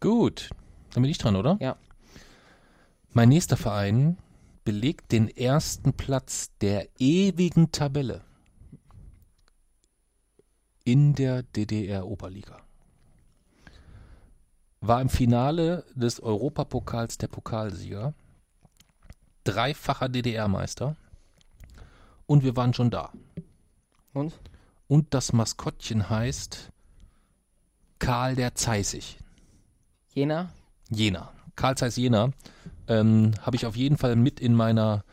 [0.00, 0.50] Gut.
[0.92, 1.56] Dann bin ich dran, oder?
[1.60, 1.76] Ja.
[3.12, 4.18] Mein nächster Verein
[4.64, 8.22] belegt den ersten Platz der ewigen Tabelle
[10.84, 12.58] in der DDR-Oberliga.
[14.80, 18.14] War im Finale des Europapokals der Pokalsieger,
[19.44, 20.96] dreifacher DDR-Meister
[22.26, 23.12] und wir waren schon da.
[24.12, 24.32] Und?
[24.88, 26.70] Und das Maskottchen heißt
[27.98, 29.18] Karl der Zeissig.
[30.12, 30.52] Jena?
[30.90, 31.32] Jena.
[31.56, 32.30] Karl Zeiss Jena
[32.88, 35.04] ähm, habe ich auf jeden Fall mit in meiner,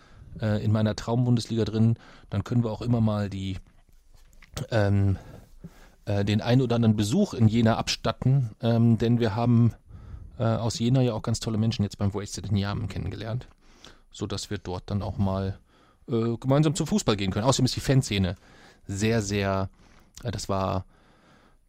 [0.42, 1.96] äh, in meiner Traumbundesliga drin.
[2.30, 3.58] Dann können wir auch immer mal die,
[4.72, 5.18] ähm,
[6.06, 9.74] äh, den ein oder anderen Besuch in Jena abstatten, ähm, denn wir haben
[10.38, 13.48] äh, aus Jena ja auch ganz tolle Menschen jetzt beim Wasted in Yamen kennengelernt,
[14.12, 15.60] sodass wir dort dann auch mal
[16.10, 17.46] äh, gemeinsam zum Fußball gehen können.
[17.46, 18.36] Außerdem ist die Fanszene
[18.90, 19.70] sehr, sehr,
[20.24, 20.86] äh, das war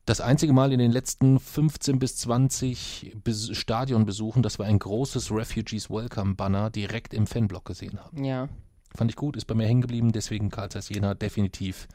[0.07, 5.31] das einzige Mal in den letzten 15 bis 20 Bes Stadionbesuchen, dass wir ein großes
[5.31, 8.25] Refugees Welcome Banner direkt im Fanblock gesehen haben.
[8.25, 8.49] Ja.
[8.97, 11.87] Fand ich gut, ist bei mir hängen geblieben, deswegen Karl Zeiss Jena definitiv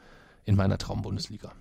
[0.45, 1.51] in meiner Traumbundesliga.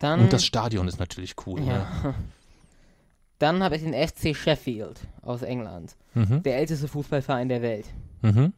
[0.00, 1.60] Dann, Und das Stadion ist natürlich cool.
[1.60, 1.66] Ne?
[1.66, 2.14] ja.
[3.38, 5.96] Dann habe ich den FC Sheffield aus England.
[6.14, 6.42] Mhm.
[6.42, 7.86] Der älteste Fußballverein der Welt.
[8.22, 8.52] Mhm.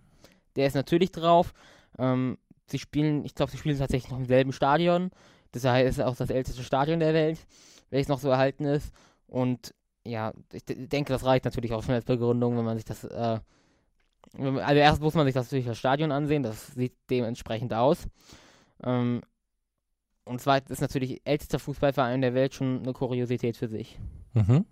[0.56, 1.52] Der ist natürlich drauf.
[1.98, 2.38] Ähm,
[2.72, 5.10] sie spielen, ich glaube, sie spielen tatsächlich noch im selben Stadion.
[5.52, 7.38] Das heißt, es ist auch das älteste Stadion der Welt,
[7.90, 8.92] welches noch so erhalten ist.
[9.28, 13.04] Und ja, ich denke, das reicht natürlich auch schon als Begründung, wenn man sich das,
[13.04, 13.38] äh,
[14.36, 18.08] Also erst muss man sich das natürlich das Stadion ansehen, das sieht dementsprechend aus.
[18.82, 19.20] Ähm,
[20.24, 23.98] und zwar ist natürlich ältester Fußballverein der Welt schon eine Kuriosität für sich.
[24.34, 24.64] Mhm.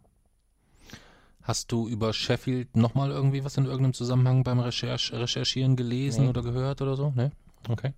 [1.42, 6.28] Hast du über Sheffield nochmal irgendwie was in irgendeinem Zusammenhang beim Recherch Recherchieren gelesen Nee.
[6.30, 7.10] oder gehört oder so?
[7.10, 7.32] Ne?
[7.68, 7.92] Okay.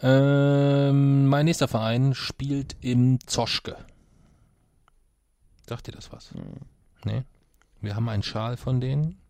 [0.00, 3.76] Ähm, mein nächster Verein spielt im Zoschke.
[5.66, 6.32] Sagt dir das was?
[6.32, 6.42] Hm.
[7.04, 7.22] Nee.
[7.80, 9.20] Wir haben einen Schal von denen.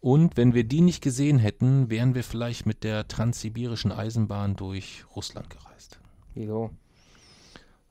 [0.00, 5.04] Und wenn wir die nicht gesehen hätten, wären wir vielleicht mit der transsibirischen Eisenbahn durch
[5.14, 6.00] Russland gereist
[6.34, 6.70] Wieso?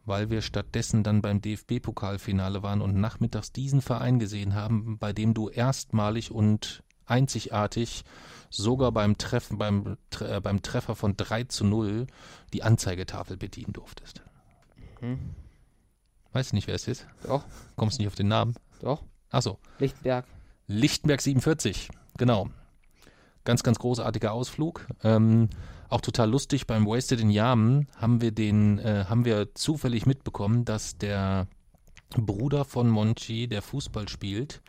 [0.10, 5.34] weil wir stattdessen dann beim DFB-Pokalfinale waren und nachmittags diesen Verein gesehen haben, bei dem
[5.34, 8.04] du erstmalig und einzigartig
[8.50, 12.08] sogar beim Treffen, beim, äh, beim Treffer von 3 zu 0
[12.54, 14.22] die Anzeigetafel bedienen durftest.
[15.00, 15.20] Hm.
[16.32, 17.08] Weißt du nicht, wer es ist?
[17.24, 17.44] Doch,
[17.76, 18.56] Kommst nicht auf den Namen?
[18.82, 19.04] doch.
[19.32, 20.26] Achso, Lichtberg.
[20.68, 22.50] Lichtenberg 47, genau.
[23.44, 24.88] Ganz, ganz großartiger Ausflug.
[25.04, 25.50] Ähm,
[25.90, 30.66] auch total lustig, beim Wasted in Yamen haben wir den, äh, haben wir zufällig mitbekommen,
[30.66, 31.48] dass der
[32.16, 34.62] Bruder von Monchi, der Fußball spielt,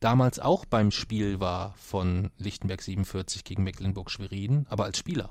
[0.00, 5.30] damals auch beim Spiel war von Lichtenberg 47 gegen Mecklenburg-Schwerin, aber als Spieler.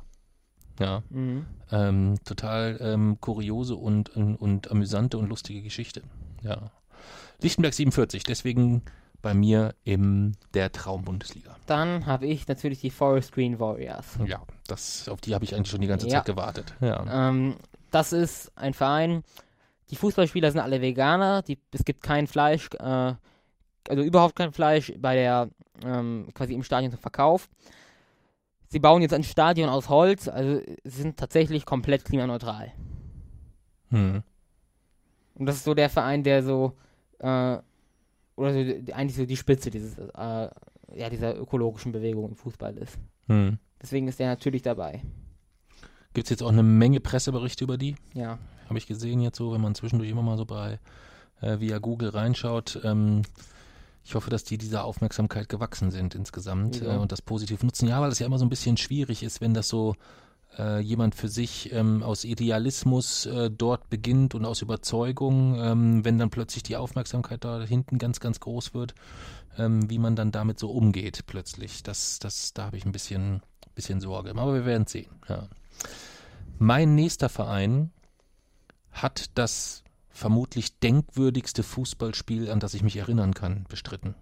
[0.79, 1.45] Ja, Mhm.
[1.71, 6.01] ähm, total ähm, kuriose und, und, und amüsante und lustige Geschichte.
[6.41, 6.71] Ja.
[7.41, 8.81] Lichtenberg 47, deswegen
[9.21, 11.55] bei mir in der Traumbundesliga.
[11.65, 14.19] Dann habe ich natürlich die Forest Green Warriors.
[14.25, 16.17] Ja, das, auf die habe ich eigentlich schon die ganze Ja.
[16.17, 16.75] Zeit gewartet.
[16.81, 17.29] Ja.
[17.29, 17.55] Ähm,
[17.91, 19.23] das ist ein Verein.
[19.91, 21.41] Die Fußballspieler sind alle Veganer.
[21.41, 23.13] Die, es gibt kein Fleisch, äh,
[23.89, 25.49] also überhaupt kein Fleisch bei der
[25.83, 27.49] ähm, quasi im Stadion zum Verkauf.
[28.67, 32.71] Sie bauen jetzt ein Stadion aus Holz, also sind tatsächlich komplett klimaneutral.
[33.89, 34.23] Hm.
[35.35, 36.73] Und das ist so der Verein, der so
[37.19, 37.57] äh,
[38.35, 38.59] oder so,
[38.93, 40.49] eigentlich so die Spitze dieses äh,
[40.93, 42.97] ja dieser ökologischen Bewegung im Fußball ist.
[43.27, 43.57] Hm.
[43.81, 45.01] Deswegen ist der natürlich dabei.
[46.13, 47.95] Gibt es jetzt auch eine Menge Presseberichte über die?
[48.13, 48.39] Ja.
[48.67, 50.79] Habe ich gesehen jetzt so, wenn man zwischendurch immer mal so bei
[51.41, 52.79] äh, via Google reinschaut.
[52.83, 53.21] Ähm,
[54.05, 56.91] ich hoffe, dass die dieser Aufmerksamkeit gewachsen sind insgesamt Wieso?
[56.91, 57.87] äh, und das positiv nutzen.
[57.87, 59.95] Ja, weil es ja immer so ein bisschen schwierig ist, wenn das so
[60.59, 66.19] äh, jemand für sich ähm, aus Idealismus äh, dort beginnt und aus Überzeugung, ähm, wenn
[66.19, 68.93] dann plötzlich die Aufmerksamkeit da hinten ganz, ganz groß wird,
[69.57, 71.81] ähm, wie man dann damit so umgeht plötzlich.
[71.81, 73.41] Das, das, da habe ich ein bisschen,
[73.73, 74.29] bisschen Sorge.
[74.29, 75.09] Aber wir werden sehen.
[75.27, 75.49] Ja.
[76.59, 77.91] Mein nächster Verein
[78.91, 79.83] hat das
[80.15, 84.15] vermutlich denkwürdigste Fußballspiel, an das ich mich erinnern kann, bestritten.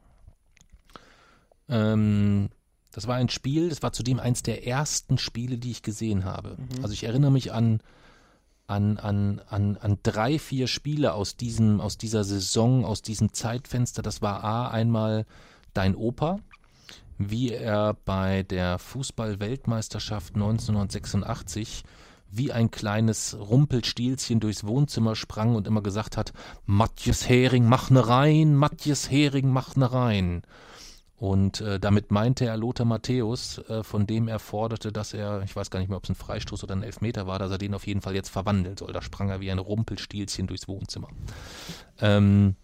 [1.70, 2.50] Ähm,
[2.91, 6.58] das war ein Spiel, das war zudem eins der ersten Spiele, die ich gesehen habe.
[6.58, 6.82] Mhm.
[6.84, 7.80] Also ich erinnere mich an,
[8.66, 14.02] an, an, an, an drei, vier Spiele aus, diesem, aus dieser Saison, aus diesem Zeitfenster.
[14.02, 15.28] Das war A, einmal
[15.76, 16.39] Dein Opa,
[17.20, 21.84] wie er bei der Fußball-Weltmeisterschaft 1986
[22.36, 26.34] wie ein kleines Rumpelstilzchen durchs Wohnzimmer sprang und immer gesagt hat,
[26.66, 30.42] Matthias Hering, mach ne rein, Matthias Hering, mach ne rein.
[31.24, 35.56] Und äh, damit meinte er Lothar Matthäus, äh, von dem er forderte, dass er, ich
[35.56, 37.74] weiß gar nicht mehr, ob es ein Freistoß oder ein Elfmeter war, dass er den
[37.74, 38.92] auf jeden Fall jetzt verwandeln soll.
[38.92, 41.08] Da sprang er wie ein Rumpelstilzchen durchs Wohnzimmer.
[42.02, 42.56] Ähm,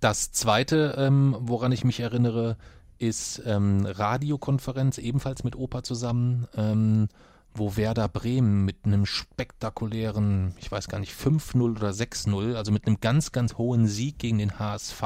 [0.00, 2.56] das zweite, ähm, woran ich mich erinnere,
[2.98, 7.08] ist ähm, Radiokonferenz, ebenfalls mit Opa zusammen, ähm,
[7.58, 12.86] wo Werder Bremen mit einem spektakulären, ich weiß gar nicht, 5-0 oder 6-0, also mit
[12.86, 15.02] einem ganz, ganz hohen Sieg gegen den HSV,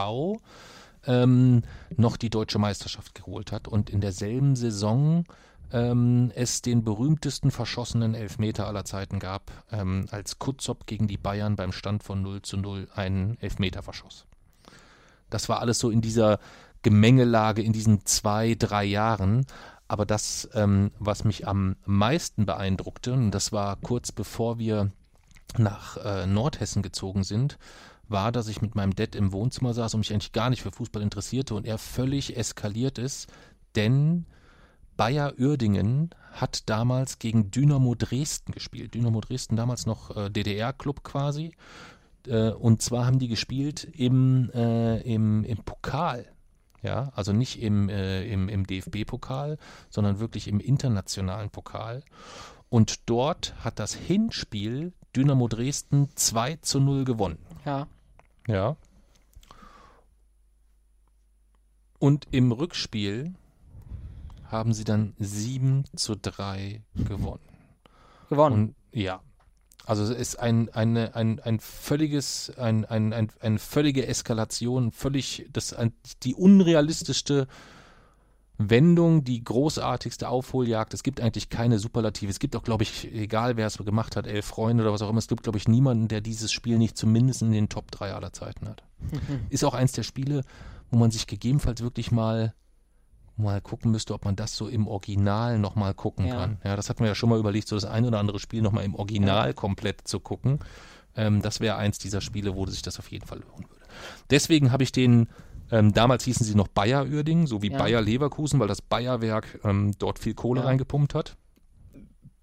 [1.07, 1.62] ähm,
[1.96, 5.24] noch die deutsche Meisterschaft geholt hat und in derselben Saison
[5.72, 11.57] ähm, es den berühmtesten verschossenen Elfmeter aller Zeiten gab, ähm, als Kutzop gegen die Bayern
[11.57, 14.26] beim Stand von 0 zu 0 einen Elfmeter verschoss.
[15.30, 16.38] Das war alles so in dieser
[16.82, 19.46] Gemengelage in diesen zwei, drei Jahren.
[19.91, 24.93] Aber das, ähm, was mich am meisten beeindruckte, und das war kurz bevor wir
[25.59, 27.59] nach äh, Nordhessen gezogen sind,
[28.07, 30.70] war, dass ich mit meinem Dad im Wohnzimmer saß und mich eigentlich gar nicht für
[30.70, 33.32] Fußball interessierte und er völlig eskaliert ist,
[33.74, 34.26] denn
[34.97, 38.95] Bayer Uerdingen hat damals gegen Dynamo Dresden gespielt.
[38.95, 41.57] Dynamo Dresden damals noch äh, DDR-Club quasi.
[42.28, 46.26] Äh, und zwar haben die gespielt im, äh, im, im Pokal.
[46.82, 49.58] Ja, also nicht im, äh, im, im DFB-Pokal,
[49.90, 52.02] sondern wirklich im internationalen Pokal.
[52.70, 57.38] Und dort hat das Hinspiel Dynamo Dresden 2 zu 0 gewonnen.
[57.64, 57.88] Ja.
[58.46, 58.76] Ja.
[61.98, 63.34] Und im Rückspiel
[64.46, 67.40] haben sie dann 7 zu 3 gewonnen.
[68.30, 68.54] Gewonnen.
[68.54, 69.20] Und ja,
[69.91, 75.49] Also es ist ein, eine, ein, ein völliges, ein, ein, ein, eine völlige Eskalation, völlig
[75.53, 77.49] das, ein, die unrealistischste
[78.57, 80.95] Wendung, die großartigste Aufholjagd.
[80.95, 82.30] Es gibt eigentlich keine Superlative.
[82.30, 85.11] Es gibt auch, glaube ich, egal wer es gemacht hat, elf Freunde oder was auch
[85.11, 88.14] immer, es gibt, glaube ich, niemanden, der dieses Spiel nicht zumindest in den Top 3
[88.14, 88.84] aller Zeiten hat.
[89.51, 90.43] Ist auch eins der Spiele,
[90.93, 92.55] wo man sich gegebenenfalls wirklich mal
[93.41, 96.36] mal gucken müsste, ob man das so im Original nochmal gucken Ja.
[96.36, 96.59] kann.
[96.64, 98.84] Ja, das hatten wir ja schon mal überlegt, so das ein oder andere Spiel nochmal
[98.84, 100.61] im Original komplett zu gucken.
[101.16, 103.84] Ähm, das wäre eins dieser Spiele, wo sich das auf jeden Fall lohnen würde.
[104.30, 105.28] Deswegen habe ich den,
[105.72, 107.78] ähm, damals hießen sie noch Bayer Uerdingen, so wie Ja.
[107.78, 110.66] Bayer Leverkusen, weil das Bayerwerk ähm, dort viel Kohle Ja.
[110.66, 111.36] reingepumpt hat.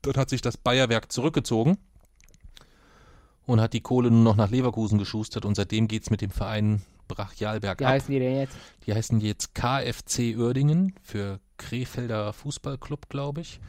[0.02, 1.78] Dort hat sich das Bayerwerk zurückgezogen
[3.46, 6.30] und hat die Kohle nur noch nach Leverkusen geschustert und seitdem geht es mit dem
[6.32, 8.56] Verein brachial Wie heißen die denn jetzt?
[8.86, 13.60] Die heißen jetzt KFC Uerdingen für Krefelder Fußballclub, glaube ich.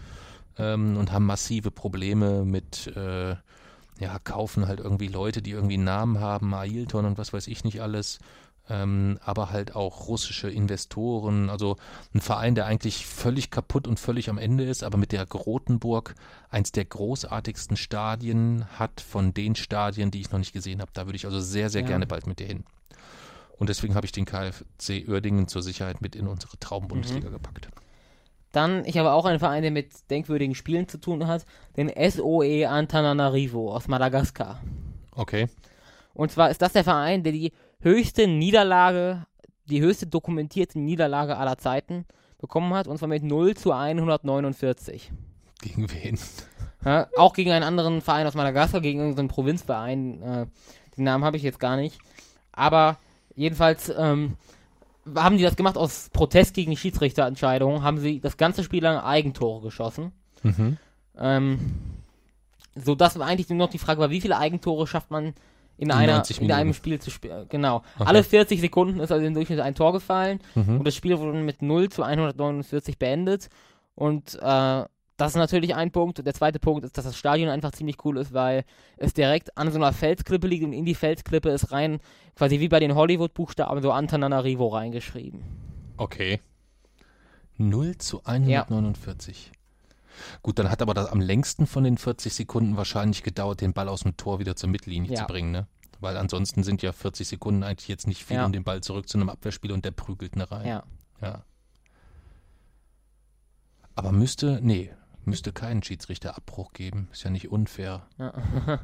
[0.58, 3.36] Ähm, und haben massive Probleme mit, äh,
[4.00, 7.64] ja, kaufen halt irgendwie Leute, die irgendwie einen Namen haben, Ailton und was weiß ich
[7.64, 8.18] nicht alles.
[8.70, 11.76] Ähm, aber halt auch russische Investoren, also
[12.12, 16.14] ein Verein, der eigentlich völlig kaputt und völlig am Ende ist, aber mit der Grotenburg
[16.50, 20.90] eins der großartigsten Stadien hat von den Stadien, die ich noch nicht gesehen habe.
[20.92, 21.86] Da würde ich also sehr, sehr Ja.
[21.88, 22.64] gerne bald mit dir hin.
[23.58, 26.60] Und deswegen habe ich den KFC Uerdingen zur Sicherheit mit in unsere Mhm.
[26.60, 27.68] Traumbundesliga gepackt.
[28.52, 31.44] Dann, ich habe auch einen Verein, der mit denkwürdigen Spielen zu tun hat,
[31.76, 34.60] den SOE Antananarivo aus Madagaskar.
[35.14, 35.48] Okay.
[36.14, 39.26] Und zwar ist das der Verein, der die höchste Niederlage,
[39.66, 42.06] die höchste dokumentierte Niederlage aller Zeiten
[42.38, 45.12] bekommen hat, und zwar mit 0 zu 149.
[45.60, 46.18] Gegen wen?
[46.84, 50.22] Ja, auch gegen einen anderen Verein aus Madagaskar, gegen irgendeinen Provinzverein.
[50.22, 50.46] Äh,
[50.96, 51.98] den Namen habe ich jetzt gar nicht.
[52.52, 52.98] Aber
[53.38, 54.34] jedenfalls ähm,
[55.14, 59.62] haben die das gemacht aus Protest gegen Schiedsrichterentscheidungen, haben sie das ganze Spiel lang Eigentore
[59.62, 60.12] geschossen.
[60.42, 60.76] Mhm.
[61.18, 61.58] Ähm,
[62.74, 65.34] so dass eigentlich nur noch die Frage war, wie viele Eigentore schafft man
[65.78, 66.74] in, In einer, 90 in einem.
[66.74, 67.46] Spiel zu spielen.
[67.48, 67.76] Genau.
[67.96, 68.04] Okay.
[68.08, 70.78] Alle 40 Sekunden ist also im Durchschnitt ein Tor gefallen Mhm.
[70.78, 73.48] und das Spiel wurde mit 0 zu 149 beendet.
[73.94, 74.84] Und äh,
[75.18, 76.18] das ist natürlich ein Punkt.
[76.18, 78.64] Und der zweite Punkt ist, dass das Stadion einfach ziemlich cool ist, weil
[78.96, 82.00] es direkt an so einer Felsklippe liegt und in die Felsklippe ist rein,
[82.36, 85.42] quasi wie bei den Hollywood-Buchstaben, so Antananarivo reingeschrieben.
[85.98, 86.40] Okay.
[87.56, 89.50] 0 zu 149.
[90.42, 93.88] Gut, dann hat aber das am längsten von den 40 Sekunden wahrscheinlich gedauert, den Ball
[93.88, 95.16] aus dem Tor wieder zur Mittellinie Ja.
[95.20, 95.66] zu bringen, ne?
[96.00, 98.46] Weil ansonsten sind ja 40 Sekunden eigentlich jetzt nicht viel, Ja.
[98.46, 100.66] um den Ball zurück zu einem Abwehrspieler und der prügelt ne rein.
[100.66, 100.84] Ja.
[101.20, 101.42] Ja.
[103.96, 104.90] Aber müsste, nee,
[105.28, 107.08] müsste keinen Schiedsrichterabbruch geben.
[107.12, 108.02] Ist ja nicht unfair.
[108.18, 108.32] Ja.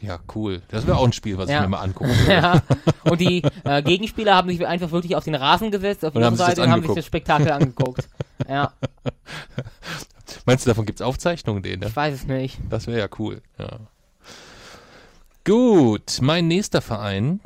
[0.00, 0.62] Ja, cool.
[0.68, 1.56] Das wäre auch ein Spiel, was Ja.
[1.56, 2.32] ich mir mal angucken würde.
[2.32, 2.62] ja.
[3.02, 6.36] Und die äh, Gegenspieler haben sich einfach wirklich auf den Rasen gesetzt, auf Und ihre
[6.36, 8.08] Seite und haben sich das Spektakel angeguckt.
[8.48, 8.72] Ja,
[10.46, 11.80] Meinst du, davon gibt es Aufzeichnungen, denen?
[11.80, 11.88] Ne?
[11.88, 12.60] ich weiß es nicht.
[12.70, 13.42] Das wäre ja cool.
[13.58, 13.80] Ja.
[15.44, 17.40] Gut, mein nächster Verein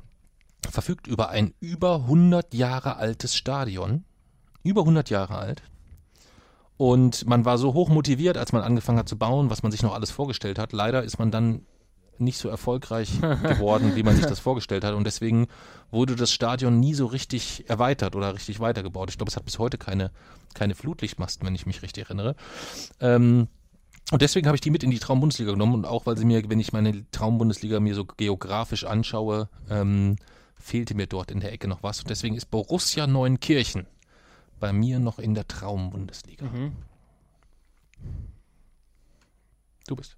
[0.71, 4.05] verfügt über ein über 100 Jahre altes Stadion.
[4.63, 5.63] Über 100 Jahre alt.
[6.77, 9.83] Und man war so hoch motiviert, als man angefangen hat zu bauen, was man sich
[9.83, 10.73] noch alles vorgestellt hat.
[10.73, 11.67] Leider ist man dann
[12.19, 14.95] nicht so erfolgreich geworden, wie man sich das vorgestellt hat.
[14.95, 15.49] Und deswegen
[15.91, 19.11] wurde das Stadion nie so richtig erweitert oder richtig weitergebaut.
[19.11, 20.11] Ich glaube, es hat bis heute keine,
[20.55, 22.37] keine Flutlichtmasten, wenn ich mich richtig erinnere.
[23.01, 23.49] Ähm,
[24.11, 26.43] und deswegen habe ich die mit in die Traumbundesliga genommen und auch weil sie mir,
[26.49, 30.17] wenn ich meine Traumbundesliga mir so geografisch anschaue, ähm,
[30.57, 32.01] fehlte mir dort in der Ecke noch was.
[32.01, 33.87] Und deswegen ist Borussia Neunkirchen
[34.63, 36.47] bei mir noch in der Traumbundesliga.
[36.47, 36.73] Mhm.
[39.89, 40.17] Du bist.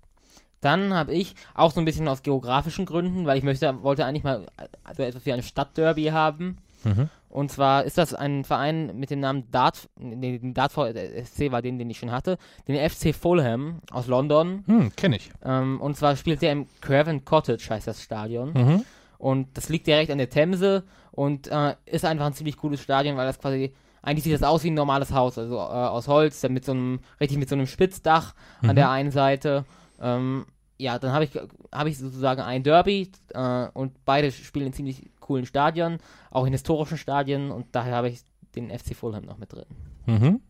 [0.61, 4.23] Dann habe ich auch so ein bisschen aus geografischen Gründen, weil ich möchte, wollte eigentlich
[4.23, 4.47] mal
[4.85, 6.59] also etwas wie ein Stadtderby haben.
[6.85, 7.09] Mhm.
[7.31, 11.63] Und zwar ist das ein Verein mit dem Namen Dart, nee, den Dart SC war
[11.63, 12.37] den, den ich schon hatte,
[12.69, 14.63] den FC Fulham aus London.
[14.67, 15.31] Hm, kenne ich.
[15.43, 18.53] Ähm, und zwar spielt der im Craven Cottage, heißt das Stadion.
[18.53, 18.85] Mhm.
[19.17, 23.17] Und das liegt direkt an der Themse und äh, ist einfach ein ziemlich cooles Stadion,
[23.17, 23.73] weil das quasi,
[24.05, 26.73] eigentlich sieht das aus wie ein normales Haus, also äh, aus Holz, dann mit so
[26.73, 28.75] einem, richtig mit so einem Spitzdach an Mhm.
[28.77, 29.65] der einen Seite.
[30.01, 30.47] Ähm,
[30.79, 31.31] ja, dann habe ich,
[31.73, 35.99] hab ich sozusagen ein Derby äh, und beide spielen in ziemlich coolen Stadien,
[36.31, 38.21] auch in historischen Stadien und daher habe ich
[38.55, 39.67] den FC Fulham noch mit drin.
[40.07, 40.41] Mhm.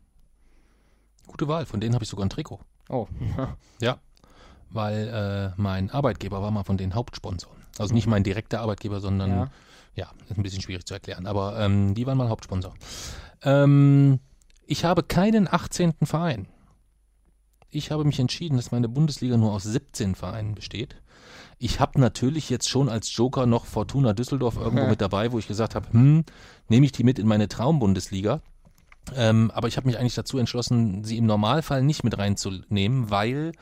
[1.26, 2.61] Gute Wahl, von denen habe ich sogar ein Trikot.
[2.88, 3.07] Oh,
[3.80, 3.98] Ja,
[4.70, 7.62] weil äh, mein Arbeitgeber war mal von den Hauptsponsoren.
[7.78, 9.50] Also nicht mein direkter Arbeitgeber, sondern ja.
[9.94, 12.74] ja, ist ein bisschen schwierig zu erklären, aber ähm, die waren mal Hauptsponsor.
[13.45, 14.20] Ähm,
[14.66, 15.95] ich habe keinen 18.
[16.03, 16.49] Verein.
[17.70, 20.97] Ich habe mich entschieden, dass meine Bundesliga nur aus 17 Vereinen besteht.
[21.59, 25.49] Ich habe natürlich jetzt schon als Joker noch Fortuna Düsseldorf irgendwo mit dabei, wo ich
[25.49, 26.24] gesagt habe, hm,
[26.68, 28.40] nehme ich die mit in meine Traumbundesliga.
[29.14, 33.53] Ähm, aber ich habe mich eigentlich dazu entschlossen, sie im Normalfall nicht mit reinzunehmen, weil,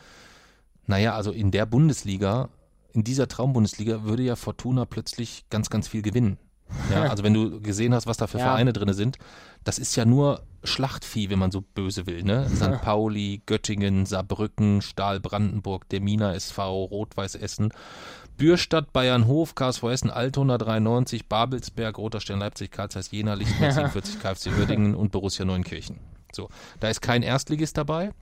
[0.87, 2.49] naja, also in der Bundesliga
[2.93, 6.39] in dieser Traumbundesliga würde ja Fortuna plötzlich ganz, ganz viel gewinnen.
[6.91, 8.45] Ja, also wenn du gesehen hast, was da für Ja.
[8.45, 9.19] Vereine drin sind,
[9.65, 12.23] das ist ja nur Schlachtvieh, wenn man so böse will.
[12.23, 12.49] Ne?
[12.55, 12.81] St.
[12.83, 17.73] Pauli, Göttingen, Saarbrücken, Stahl Brandenburg, der Mina SV, Rot-Weiß Essen,
[18.37, 24.21] Bürstadt, Bayernhof, KSV Essen, Altona 93, Babelsberg, Roter Stern Leipzig, Karl Zeiss Jena, Lichtenberg 47,
[24.21, 25.99] KfC Uerdingen und Borussia Neunkirchen.
[26.33, 26.49] So,
[26.81, 28.13] da ist kein Erstligist dabei.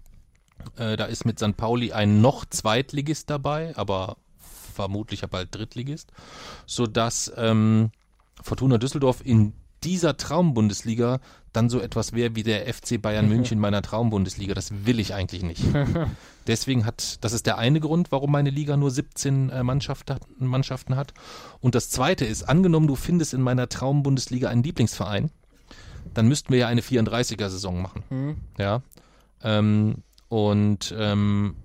[0.76, 1.56] Äh, da ist mit St.
[1.56, 4.16] Pauli ein noch Zweitligist dabei, aber
[4.74, 6.12] vermutlich ja bald Drittligist,
[6.66, 7.90] sodass ähm,
[8.42, 11.20] Fortuna Düsseldorf in dieser Traumbundesliga
[11.52, 14.54] dann so etwas wäre wie der FC Bayern München meiner Traumbundesliga.
[14.54, 15.62] Das will ich eigentlich nicht.
[16.46, 20.22] Deswegen hat, das ist der eine Grund, warum meine Liga nur 17 äh, Mannschaft hat,
[20.38, 21.14] Mannschaften hat.
[21.60, 25.30] Und das zweite ist, angenommen, du findest in meiner Traumbundesliga einen Lieblingsverein,
[26.14, 28.04] dann müssten wir ja eine 34er-Saison machen.
[28.08, 28.36] Hm.
[28.58, 28.82] Ja.
[29.42, 31.56] Ähm, und ähm,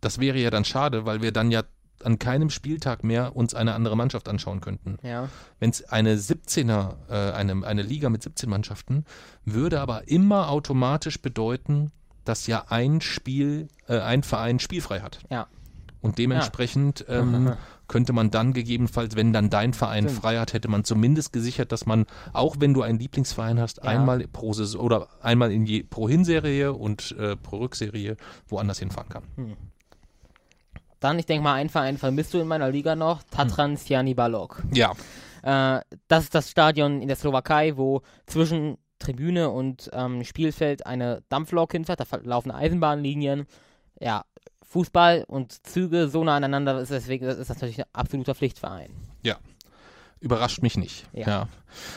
[0.00, 1.62] das wäre ja dann schade, weil wir dann ja
[2.04, 4.98] an keinem Spieltag mehr uns eine andere Mannschaft anschauen könnten.
[5.02, 5.28] Ja.
[5.58, 9.04] Wenn es eine 17er, äh, eine, eine Liga mit 17 Mannschaften,
[9.44, 11.90] würde aber immer automatisch bedeuten,
[12.24, 15.20] dass ja ein Spiel, äh, ein Verein spielfrei hat.
[15.30, 15.46] Ja.
[16.02, 17.52] Und dementsprechend ähm,
[17.88, 20.20] könnte man dann gegebenenfalls, wenn dann dein Verein Stimmt.
[20.20, 23.82] frei hat, hätte man zumindest gesichert, dass man, auch wenn du einen Lieblingsverein hast, Ja.
[23.84, 28.16] einmal pro Saison oder einmal in je, pro Hinserie und äh, pro Rückserie
[28.48, 29.24] woanders hinfahren kann.
[31.00, 34.62] Dann, ich denke mal, ein Verein vermisst du in meiner Liga noch, Tatran Siani Balok.
[34.72, 34.92] Ja,
[35.42, 41.22] Äh, das ist das Stadion in der Slowakei, wo zwischen Tribüne und ähm, Spielfeld eine
[41.30, 43.46] Dampflok hinfährt, da verlaufen Eisenbahnlinien.
[43.98, 44.24] Ja,
[44.62, 48.90] Fußball und Züge so nah aneinander ist deswegen das ist natürlich ein absoluter Pflichtverein.
[50.20, 51.06] Überrascht mich nicht.
[51.12, 51.26] Ja.
[51.26, 51.48] Ja.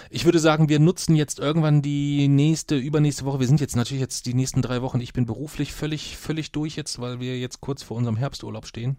[0.10, 3.40] Ich würde sagen, wir nutzen jetzt irgendwann die nächste, übernächste Woche.
[3.40, 5.02] Wir sind jetzt natürlich jetzt die nächsten drei Wochen.
[5.02, 8.98] Ich bin beruflich völlig, völlig durch jetzt, weil wir jetzt kurz vor unserem Herbsturlaub stehen.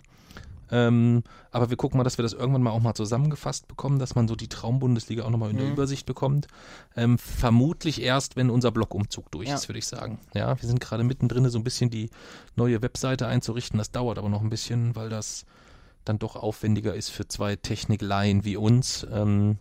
[0.70, 1.22] Ähm,
[1.52, 4.26] aber wir gucken mal, dass wir das irgendwann mal auch mal zusammengefasst bekommen, dass man
[4.26, 5.72] so die Traumbundesliga auch nochmal in der Mhm.
[5.74, 6.48] Übersicht bekommt.
[6.96, 9.54] Ähm, vermutlich erst, wenn unser Blockumzug durch Ja.
[9.56, 10.18] ist, würde ich sagen.
[10.34, 12.10] Ja, wir sind gerade mittendrin, so ein bisschen die
[12.56, 13.78] neue Webseite einzurichten.
[13.78, 15.44] Das dauert aber noch ein bisschen, weil das
[16.04, 19.06] dann doch aufwendiger ist für zwei Technikleien wie uns.
[19.10, 19.58] Ähm,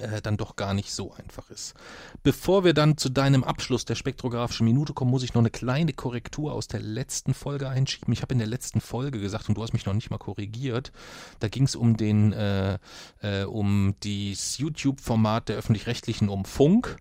[0.00, 1.74] äh, dann doch gar nicht so einfach ist.
[2.22, 5.92] Bevor wir dann zu deinem Abschluss der spektrographischen Minute kommen, muss ich noch eine kleine
[5.92, 8.12] Korrektur aus der letzten Folge einschieben.
[8.12, 10.92] Ich habe in der letzten Folge gesagt, und du hast mich noch nicht mal korrigiert,
[11.40, 12.78] da ging es um den, äh,
[13.22, 16.96] äh, um das YouTube-Format der öffentlich-rechtlichen um Funk.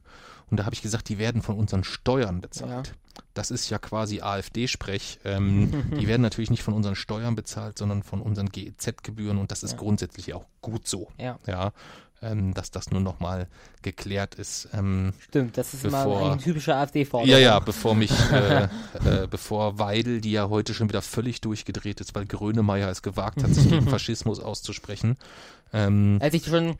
[0.50, 2.94] Und da habe ich gesagt, die werden von unseren Steuern bezahlt.
[3.34, 5.20] Das ist ja quasi AfD-Sprech.
[5.26, 9.64] Ähm, die werden natürlich nicht von unseren Steuern bezahlt, sondern von unseren GEZ-Gebühren und das
[9.64, 9.78] ist Ja.
[9.78, 11.72] grundsätzlich auch gut so Ja, ja,
[12.24, 13.48] ähm, dass das nur nochmal
[13.82, 14.70] geklärt ist.
[14.74, 15.58] Ähm, stimmt.
[15.58, 17.30] Das ist immer Bevor- eine typische AfD-Forderung.
[17.32, 22.02] ja, ja, bevor mich, äh, äh, bevor Weidel, die ja heute schon wieder völlig durchgedreht
[22.02, 25.18] ist, weil Grönemeyer es gewagt hat, sich gegen Faschismus auszusprechen.
[25.74, 26.76] Ähm, Als ich schon,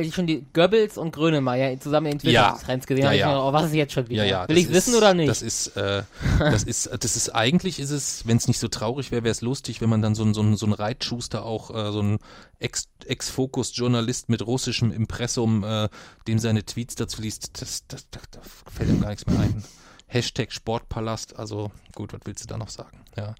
[0.00, 2.52] ich schon die Goebbels und Grönemeyer zusammen in Ja.
[2.52, 3.28] Twitter-Trends gesehen Ja, ja.
[3.32, 4.24] mir, oh, was ist jetzt schon wieder?
[4.24, 4.48] ja, ja.
[4.48, 5.28] Will das ich wissen oder nicht?
[5.28, 6.02] Das ist, äh,
[6.38, 9.40] das ist, das ist eigentlich ist es, wenn es nicht so traurig wäre, wäre es
[9.40, 12.18] lustig, wenn man dann so ein, so ein, so ein Reitschuster auch, äh, so ein
[12.58, 15.88] Ex- Ex-Fokus-Journalist mit russischem Impressum, äh,
[16.28, 18.40] dem seine Tweets dazu liest, das, das, das, da
[18.70, 19.64] fällt ihm gar nichts mehr ein.
[20.12, 22.98] Hashtag Sportpalast, also gut, was willst du da noch sagen?
[23.16, 23.34] Ja.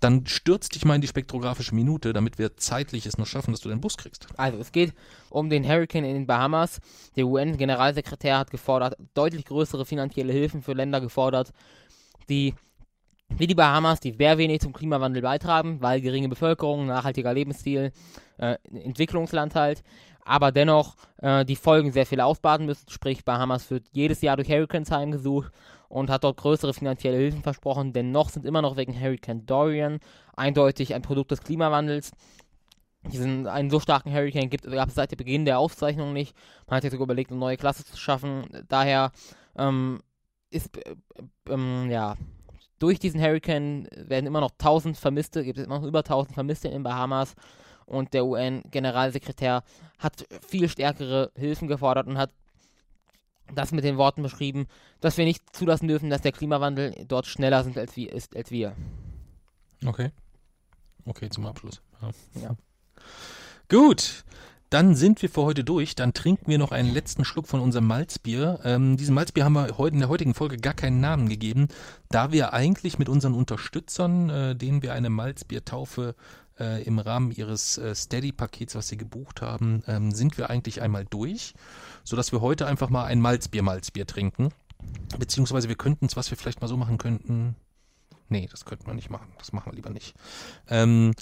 [0.00, 3.60] Dann stürzt dich mal in die spektrographische Minute, damit wir zeitlich es noch schaffen, dass
[3.60, 4.26] du den Bus kriegst.
[4.36, 4.92] Also, es geht
[5.30, 6.80] um den Hurricane in den Bahamas.
[7.14, 11.52] Der UN-Generalsekretär hat gefordert, deutlich größere finanzielle Hilfen für Länder gefordert,
[12.28, 12.54] die
[13.28, 17.92] wie die Bahamas, die sehr wenig zum Klimawandel beitragen, weil geringe Bevölkerung, nachhaltiger Lebensstil,
[18.38, 19.82] äh, Entwicklungsland halt,
[20.24, 22.88] aber dennoch äh, die Folgen sehr viel ausbaden müssen.
[22.88, 25.52] Sprich, Bahamas wird jedes Jahr durch Hurricanes heimgesucht
[25.88, 30.00] und hat dort größere finanzielle Hilfen versprochen, denn noch sind immer noch wegen Hurricane Dorian
[30.36, 32.12] eindeutig ein Produkt des Klimawandels
[33.12, 36.34] diesen einen so starken Hurricane gab es seit dem Beginn der Aufzeichnung nicht.
[36.66, 38.46] Man hat jetzt sogar überlegt, eine neue Klasse zu schaffen.
[38.68, 39.12] Daher
[39.56, 40.00] ähm,
[40.50, 40.96] ist äh,
[41.48, 42.16] ähm, ja
[42.78, 46.68] durch diesen Hurricane werden immer noch 1000 Vermisste, gibt es immer noch über 1000 Vermisste
[46.68, 47.34] in den Bahamas
[47.86, 49.62] und der UN-Generalsekretär
[49.98, 52.32] hat viel stärkere Hilfen gefordert und hat
[53.54, 54.66] das mit den Worten beschrieben,
[55.00, 58.50] dass wir nicht zulassen dürfen, dass der Klimawandel dort schneller sind als wir, ist als
[58.50, 58.74] wir.
[59.84, 60.10] Okay.
[61.04, 61.80] Okay, zum Abschluss.
[62.02, 62.10] Ja.
[62.42, 62.56] Ja.
[63.68, 64.24] Gut.
[64.70, 65.94] Dann sind wir für heute durch.
[65.94, 68.58] Dann trinken wir noch einen letzten Schluck von unserem Malzbier.
[68.64, 71.68] Ähm, diesem Malzbier haben wir heute in der heutigen Folge gar keinen Namen gegeben,
[72.10, 76.16] da wir eigentlich mit unseren Unterstützern, äh, denen wir eine Malzbiertaufe
[76.58, 81.04] äh, im Rahmen ihres äh, Steady-Pakets, was sie gebucht haben, ähm, sind wir eigentlich einmal
[81.04, 81.54] durch,
[82.04, 84.50] sodass wir heute einfach mal ein Malzbier-Malzbier trinken.
[85.18, 87.56] Beziehungsweise wir könnten es, was wir vielleicht mal so machen könnten.
[88.28, 89.32] Nee, das könnten wir nicht machen.
[89.38, 90.14] Das machen wir lieber nicht.
[90.68, 91.12] Ähm,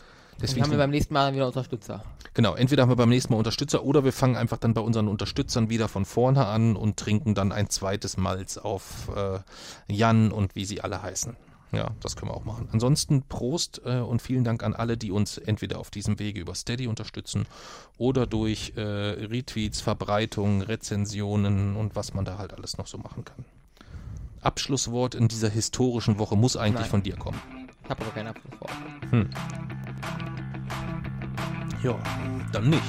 [0.41, 2.03] Deswegen Deswegen haben wir beim nächsten Mal wieder Unterstützer.
[2.35, 5.07] Genau, entweder haben wir beim nächsten Mal Unterstützer oder wir fangen einfach dann bei unseren
[5.07, 9.39] Unterstützern wieder von vorne an und trinken dann ein zweites Malz auf äh,
[9.87, 11.37] Jan und wie sie alle heißen.
[11.77, 12.69] Ja, das können wir auch machen.
[12.73, 16.55] Ansonsten Prost äh, und vielen Dank an alle, die uns entweder auf diesem Wege über
[16.55, 17.47] Steady unterstützen
[17.99, 23.25] oder durch äh, Retweets, Verbreitungen, Rezensionen und was man da halt alles noch so machen
[23.25, 23.45] kann.
[24.41, 26.91] Abschlusswort in dieser historischen Woche muss eigentlich Nein.
[26.91, 27.41] von dir kommen.
[27.83, 28.71] Ich habe aber keinen Abschlusswort.
[29.11, 29.31] Hm.
[31.83, 31.99] Ja,
[32.53, 32.83] dann nicht.